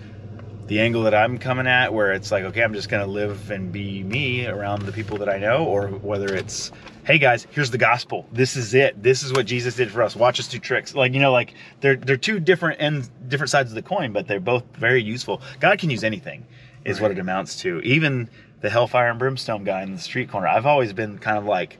the 0.67 0.79
angle 0.79 1.03
that 1.03 1.13
I'm 1.13 1.37
coming 1.37 1.67
at, 1.67 1.93
where 1.93 2.11
it's 2.13 2.31
like, 2.31 2.43
okay, 2.45 2.63
I'm 2.63 2.73
just 2.73 2.89
gonna 2.89 3.05
live 3.05 3.51
and 3.51 3.71
be 3.71 4.03
me 4.03 4.47
around 4.47 4.83
the 4.83 4.91
people 4.91 5.17
that 5.19 5.29
I 5.29 5.37
know, 5.37 5.65
or 5.65 5.87
whether 5.87 6.33
it's, 6.35 6.71
hey 7.05 7.19
guys, 7.19 7.45
here's 7.51 7.71
the 7.71 7.77
gospel. 7.77 8.27
This 8.31 8.55
is 8.55 8.73
it. 8.73 9.01
This 9.01 9.23
is 9.23 9.31
what 9.31 9.45
Jesus 9.45 9.75
did 9.75 9.91
for 9.91 10.01
us. 10.01 10.15
Watch 10.15 10.39
us 10.39 10.47
do 10.47 10.59
tricks. 10.59 10.95
Like 10.95 11.13
you 11.13 11.19
know, 11.19 11.31
like 11.31 11.53
they're 11.81 11.95
they're 11.95 12.17
two 12.17 12.39
different 12.39 12.81
ends, 12.81 13.09
different 13.27 13.51
sides 13.51 13.71
of 13.71 13.75
the 13.75 13.81
coin, 13.81 14.11
but 14.11 14.27
they're 14.27 14.39
both 14.39 14.63
very 14.75 15.03
useful. 15.03 15.41
God 15.59 15.79
can 15.79 15.89
use 15.89 16.03
anything, 16.03 16.45
is 16.83 16.99
what 16.99 17.11
it 17.11 17.19
amounts 17.19 17.57
to. 17.61 17.79
Even 17.81 18.29
the 18.61 18.69
hellfire 18.71 19.09
and 19.09 19.19
brimstone 19.19 19.63
guy 19.63 19.83
in 19.83 19.93
the 19.93 20.01
street 20.01 20.29
corner. 20.29 20.47
I've 20.47 20.65
always 20.65 20.91
been 20.91 21.19
kind 21.19 21.37
of 21.37 21.45
like, 21.45 21.77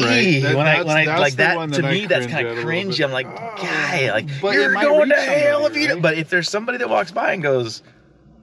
Right. 0.00 0.40
That- 0.42 0.56
when 0.56 0.66
I 0.66 0.70
that's- 0.82 0.86
when 0.86 1.08
I 1.08 1.18
like 1.18 1.32
the 1.32 1.36
that 1.38 1.72
to 1.72 1.82
that 1.82 1.90
me 1.92 2.06
that's 2.06 2.26
kind 2.26 2.46
of 2.46 2.56
little 2.56 2.70
cringy. 2.70 2.96
bit. 2.96 3.00
I'm 3.04 3.10
like, 3.12 3.26
guy, 3.56 4.10
like 4.12 4.26
But 4.40 4.54
you're 4.54 4.72
going 4.74 5.08
to 5.10 5.16
hell 5.16 5.66
if 5.66 5.76
you. 5.76 5.92
right? 5.94 6.02
But 6.02 6.16
if 6.18 6.30
there's 6.30 6.48
somebody 6.48 6.78
that 6.78 6.88
walks 6.88 7.10
by 7.10 7.32
and 7.32 7.42
goes, 7.42 7.82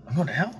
I'm 0.07 0.15
going 0.15 0.27
to 0.27 0.33
hell. 0.33 0.59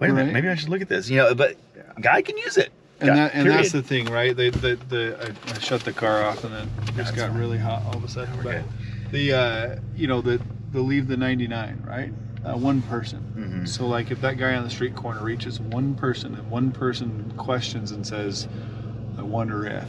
Wait 0.00 0.10
a 0.10 0.12
minute, 0.14 0.32
maybe 0.32 0.48
I 0.48 0.54
should 0.56 0.68
look 0.68 0.80
at 0.82 0.88
this. 0.88 1.08
You 1.08 1.18
know, 1.18 1.34
but 1.34 1.56
guy 2.00 2.22
can 2.22 2.36
use 2.38 2.56
it. 2.56 2.72
And 3.00 3.08
Guy- 3.10 3.14
that 3.16 3.34
and 3.34 3.48
that's 3.50 3.72
the 3.72 3.82
thing, 3.82 4.06
right? 4.06 4.36
They, 4.36 4.50
the 4.50 4.76
the 4.88 5.16
I, 5.48 5.54
I 5.54 5.58
shut 5.58 5.82
the 5.84 5.92
car 5.92 6.22
off 6.24 6.44
and 6.44 6.52
then 6.54 6.70
it 6.88 6.94
just 6.96 7.14
got 7.16 7.34
really 7.36 7.58
hot 7.58 7.82
all 7.86 7.96
of 7.96 8.04
a 8.04 8.08
sudden. 8.08 8.36
We're 8.36 8.42
But 8.44 8.52
good. 8.52 8.64
the 9.12 9.32
uh, 9.32 9.76
you 9.96 10.06
know 10.08 10.20
the 10.20 10.40
the 10.72 10.80
leave 10.80 11.06
the 11.08 11.16
99, 11.16 11.82
right? 11.86 12.12
Uh, 12.44 12.56
one 12.56 12.80
person. 12.82 13.20
Mhm. 13.64 13.68
So 13.68 13.86
like 13.86 14.10
if 14.10 14.20
that 14.22 14.36
guy 14.38 14.54
on 14.54 14.64
the 14.64 14.70
street 14.70 14.94
corner 14.96 15.20
reaches 15.22 15.60
one 15.60 15.94
person 15.94 16.34
and 16.34 16.48
one 16.50 16.70
person 16.72 17.32
questions 17.36 17.90
and 17.92 18.04
says, 18.06 18.46
"I 19.18 19.22
wonder 19.22 19.66
if." 19.66 19.84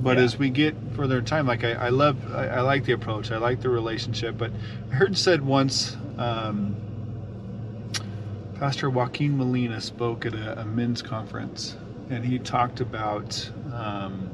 But 0.00 0.16
Yeah. 0.16 0.24
as 0.24 0.38
we 0.38 0.50
get 0.50 0.74
further 0.94 1.18
in 1.18 1.24
time, 1.24 1.46
like 1.46 1.64
I, 1.64 1.72
I 1.72 1.88
love, 1.88 2.16
I, 2.32 2.46
I 2.46 2.60
like 2.60 2.84
the 2.84 2.92
approach. 2.92 3.32
I 3.32 3.38
like 3.38 3.60
the 3.60 3.68
relationship. 3.68 4.38
But 4.38 4.52
I 4.90 4.94
heard 4.94 5.16
said 5.16 5.44
once, 5.44 5.96
um, 6.18 6.76
Pastor 8.54 8.90
Joaquin 8.90 9.36
Molina 9.36 9.80
spoke 9.80 10.26
at 10.26 10.34
a, 10.34 10.60
a 10.60 10.64
men's 10.64 11.02
conference, 11.02 11.76
and 12.10 12.24
he 12.24 12.38
talked 12.38 12.80
about 12.80 13.50
um, 13.72 14.30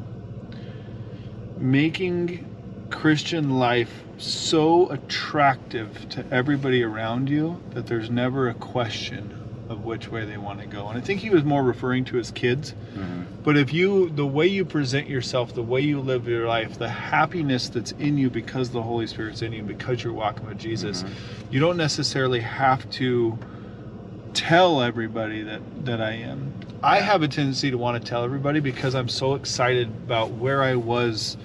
making 1.58 2.46
Christian 2.90 3.58
life 3.58 4.02
so 4.16 4.88
attractive 4.90 6.08
to 6.10 6.24
everybody 6.30 6.82
around 6.82 7.28
you 7.28 7.60
that 7.70 7.86
there's 7.86 8.10
never 8.10 8.48
a 8.48 8.54
question 8.54 9.43
of 9.68 9.84
which 9.84 10.10
way 10.10 10.24
they 10.24 10.36
want 10.36 10.60
to 10.60 10.66
go. 10.66 10.88
And 10.88 10.98
I 10.98 11.00
think 11.00 11.20
he 11.20 11.30
was 11.30 11.42
more 11.44 11.62
referring 11.62 12.04
to 12.06 12.16
his 12.16 12.30
kids. 12.30 12.74
Mhm. 12.96 13.24
But 13.42 13.56
if 13.56 13.72
you, 13.72 14.10
the 14.10 14.26
way 14.26 14.46
you 14.46 14.64
present 14.64 15.08
yourself, 15.08 15.54
the 15.54 15.62
way 15.62 15.80
you 15.80 16.00
live 16.00 16.26
your 16.28 16.46
life, 16.46 16.78
the 16.78 16.88
happiness 16.88 17.68
that's 17.68 17.92
in 17.92 18.16
you 18.18 18.30
because 18.30 18.70
the 18.70 18.82
Holy 18.82 19.06
Spirit's 19.06 19.42
in 19.42 19.52
you, 19.52 19.62
because 19.62 20.02
you're 20.04 20.12
walking 20.12 20.46
with 20.46 20.58
Jesus, 20.58 21.04
you 21.50 21.60
don't 21.60 21.76
necessarily 21.76 22.40
have 22.40 22.88
to 22.90 23.38
tell 24.32 24.82
everybody 24.82 25.42
that 25.42 25.60
that 25.84 26.00
I 26.00 26.12
am. 26.12 26.52
I 26.82 27.00
have 27.00 27.22
a 27.22 27.28
tendency 27.28 27.70
to 27.70 27.78
want 27.78 28.02
to 28.02 28.08
tell 28.08 28.24
everybody 28.24 28.60
because 28.60 28.94
I'm 28.94 29.08
so 29.08 29.34
excited 29.34 29.88
about 29.88 30.32
where 30.32 30.62
I 30.62 30.74
was, 30.74 31.36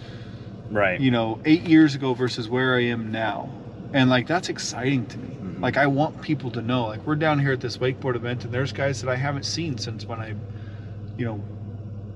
Right. 0.71 0.99
you 0.99 1.11
know, 1.11 1.39
8 1.45 1.63
years 1.67 1.95
ago 1.95 2.13
versus 2.13 2.49
where 2.49 2.75
I 2.75 2.83
am 2.85 3.11
now. 3.11 3.49
And 3.93 4.09
like 4.09 4.27
that's 4.27 4.49
exciting 4.49 5.05
to 5.07 5.17
me. 5.17 5.27
Mhm. 5.27 5.48
Like 5.61 5.77
I 5.77 5.87
want 5.87 6.21
people 6.21 6.51
to 6.51 6.61
know. 6.61 6.87
Like 6.87 7.05
we're 7.05 7.15
down 7.15 7.39
here 7.39 7.51
at 7.51 7.61
this 7.61 7.77
wakeboard 7.77 8.15
event 8.15 8.45
and 8.45 8.53
there's 8.53 8.71
guys 8.71 9.01
that 9.01 9.09
I 9.09 9.15
haven't 9.15 9.43
seen 9.43 9.77
since 9.77 10.05
when 10.05 10.19
I 10.19 10.35
you 11.19 11.25
know, 11.25 11.43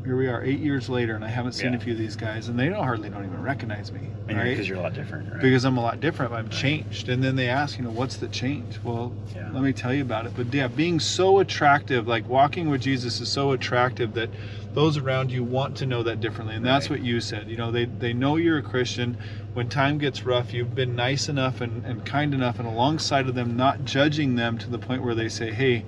here 0.05 0.17
we 0.17 0.27
are 0.27 0.43
8 0.43 0.59
years 0.59 0.89
later 0.89 1.15
and 1.15 1.23
I 1.23 1.29
haven't 1.29 1.53
seen 1.53 1.71
Yeah. 1.71 1.77
a 1.77 1.79
few 1.79 1.93
of 1.93 1.99
these 1.99 2.17
guys 2.17 2.49
and 2.49 2.59
they 2.59 2.67
don't 2.67 2.83
hardly 2.83 3.09
don't 3.09 3.23
even 3.25 3.41
recognize 3.41 3.91
me. 3.91 4.01
And 4.27 4.37
right? 4.37 4.49
because 4.49 4.67
you're 4.67 4.77
a 4.77 4.81
lot 4.81 4.93
different, 4.93 5.31
right? 5.31 5.41
because 5.41 5.63
I'm 5.63 5.77
a 5.77 5.81
lot 5.81 6.01
different. 6.01 6.33
I'm 6.33 6.49
changed. 6.49 7.07
And 7.07 7.23
then 7.23 7.35
they 7.37 7.47
ask, 7.47 7.77
you 7.77 7.85
know, 7.85 7.91
what's 7.91 8.17
the 8.17 8.27
change? 8.27 8.79
Well, 8.83 9.13
Yeah. 9.33 9.49
let 9.53 9.63
me 9.63 9.71
tell 9.71 9.93
you 9.93 10.01
about 10.01 10.25
it. 10.25 10.33
But 10.35 10.53
yeah, 10.53 10.67
being 10.67 10.99
so 10.99 11.39
attractive, 11.39 12.05
like 12.07 12.27
walking 12.27 12.69
with 12.69 12.81
Jesus 12.81 13.21
is 13.21 13.29
so 13.29 13.51
attractive 13.51 14.13
that 14.15 14.29
those 14.73 14.97
around 14.97 15.31
you 15.31 15.43
want 15.43 15.77
to 15.77 15.85
know 15.85 16.03
that 16.03 16.19
differently. 16.19 16.55
And 16.55 16.65
that's 16.65 16.89
Right. 16.89 16.99
what 16.99 17.05
you 17.05 17.21
said. 17.21 17.47
You 17.47 17.55
know, 17.57 17.71
they, 17.71 17.85
they 17.85 18.11
know 18.11 18.35
you're 18.35 18.57
a 18.57 18.61
Christian. 18.63 19.17
When 19.53 19.69
time 19.69 19.99
gets 19.99 20.25
rough, 20.25 20.53
you've 20.53 20.75
been 20.75 20.95
nice 20.95 21.29
enough 21.29 21.61
and, 21.61 21.85
and 21.85 22.03
kind 22.03 22.33
enough 22.33 22.59
and 22.59 22.67
alongside 22.67 23.29
of 23.29 23.35
them, 23.35 23.55
not 23.55 23.85
judging 23.85 24.35
them 24.35 24.57
to 24.57 24.69
the 24.69 24.79
point 24.79 25.03
where 25.03 25.15
they 25.15 25.29
say, 25.29 25.51
hey, 25.51 25.85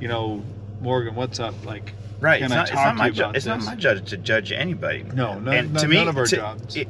you 0.00 0.08
know, 0.08 0.42
Morgan, 0.80 1.14
what's 1.14 1.38
up? 1.38 1.54
Like, 1.64 1.92
Right. 2.20 2.38
Can 2.40 2.46
It's 2.46 2.52
I 2.52 2.56
not, 2.56 2.66
it's 2.68 2.74
not 2.76 2.96
my 2.96 3.10
job. 3.10 3.36
It's 3.36 3.46
not 3.46 3.62
my 3.64 3.74
job 3.74 4.06
to 4.06 4.16
judge 4.16 4.50
anybody. 4.52 5.04
No, 5.14 5.38
none- 5.38 5.54
and 5.54 5.72
none- 5.74 5.82
to 5.82 5.88
me, 5.88 5.96
none 5.96 6.08
of 6.08 6.16
our 6.16 6.26
to- 6.26 6.36
jobs. 6.36 6.76
it- 6.76 6.88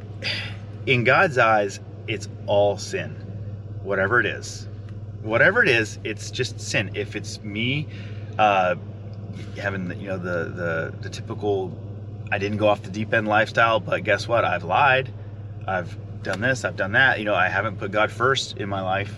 in 0.87 1.03
God's 1.05 1.37
eyes, 1.39 1.81
it's 2.07 2.29
all 2.47 2.79
sin, 2.79 3.17
whatever 3.83 4.21
it 4.21 4.27
is. 4.27 4.69
Whatever 5.23 5.63
it 5.65 5.69
is, 5.69 5.99
it's 6.05 6.31
just 6.31 6.61
sin. 6.61 6.93
If 6.95 7.17
it's 7.17 7.43
me, 7.43 7.89
uh, 8.39 8.77
having 9.59 9.89
the, 9.89 9.97
you 9.97 10.07
know 10.09 10.19
the, 10.19 10.45
the 10.45 10.95
the 11.01 11.09
typical, 11.09 11.77
I 12.31 12.39
didn't 12.39 12.59
go 12.59 12.69
off 12.69 12.83
the 12.83 12.91
deep 12.91 13.13
end 13.13 13.27
lifestyle, 13.27 13.81
but 13.81 14.05
guess 14.05 14.29
what? 14.29 14.45
I've 14.45 14.63
lied. 14.63 15.11
I've 15.67 15.97
done 16.23 16.41
this. 16.41 16.65
I've 16.65 16.77
done 16.77 16.93
that. 16.93 17.19
You 17.19 17.25
know, 17.25 17.35
I 17.35 17.49
haven't 17.49 17.79
put 17.81 17.91
God 17.91 18.13
first 18.13 18.59
in 18.59 18.69
my 18.69 18.81
life. 18.83 19.13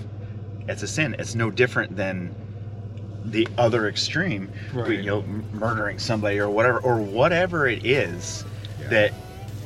It's 0.67 0.83
a 0.83 0.89
sin. 0.89 1.17
It's 1.19 1.35
no 1.35 1.51
different 1.51 1.95
than 1.97 2.35
the 3.33 3.47
other 3.59 3.89
extreme, 3.89 4.51
Right. 4.73 4.91
you 4.99 5.03
know, 5.03 5.25
murdering 5.53 5.99
somebody 5.99 6.39
or 6.39 6.49
whatever, 6.49 6.79
or 6.81 6.97
whatever 6.99 7.67
it 7.67 7.85
is 7.85 8.45
Yeah. 8.81 8.89
that 8.89 9.13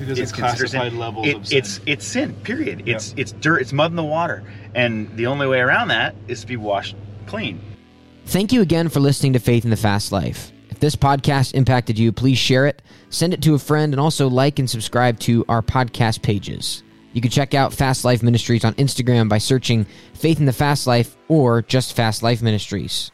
it's 0.01 0.33
considered 0.33 0.70
sin. 0.70 0.81
classified 0.81 0.92
levels 0.94 1.27
It- 1.29 1.37
of 1.37 1.46
sin. 1.46 1.59
It's 1.59 1.81
it's 1.87 2.07
sin. 2.07 2.33
Period. 2.42 2.83
It's 2.87 3.14
it's 3.16 3.33
dirt. 3.33 3.61
It's 3.62 3.72
mud 3.72 3.92
in 3.92 3.96
the 3.96 4.03
water, 4.03 4.42
and 4.75 5.09
the 5.16 5.27
only 5.27 5.46
way 5.46 5.61
around 5.61 5.88
that 5.88 6.14
is 6.29 6.40
to 6.40 6.46
be 6.46 6.57
washed 6.57 6.96
clean. 7.27 7.61
Thank 8.27 8.53
you 8.53 8.61
again 8.62 8.88
for 8.88 9.01
listening 9.01 9.33
to 9.35 9.38
Faith 9.38 9.64
in 9.64 9.70
the 9.70 9.77
Fast 9.77 10.11
Life. 10.12 10.51
If 10.70 10.81
this 10.81 10.96
podcast 10.96 11.55
impacted 11.55 11.98
you, 11.98 12.11
please 12.12 12.38
share 12.38 12.66
it, 12.66 12.83
send 13.11 13.33
it 13.35 13.42
to 13.42 13.55
a 13.55 13.59
friend, 13.59 13.92
and 13.92 14.01
also 14.01 14.29
like 14.29 14.59
and 14.59 14.68
subscribe 14.68 15.18
to 15.20 15.44
our 15.48 15.62
podcast 15.62 16.22
pages. 16.22 16.83
You 17.12 17.20
can 17.20 17.31
check 17.31 17.53
out 17.55 17.75
Fast 17.75 18.05
Life 18.05 18.22
Ministries 18.22 18.64
on 18.64 18.72
Instagram 18.75 19.29
by 19.29 19.38
searching 19.38 19.87
Faith 20.14 20.40
in 20.40 20.46
the 20.46 20.53
Fast 20.53 20.87
Life 20.87 21.14
or 21.29 21.62
just 21.62 21.94
Fast 21.94 22.22
Life 22.22 22.40
Ministries. 22.42 23.12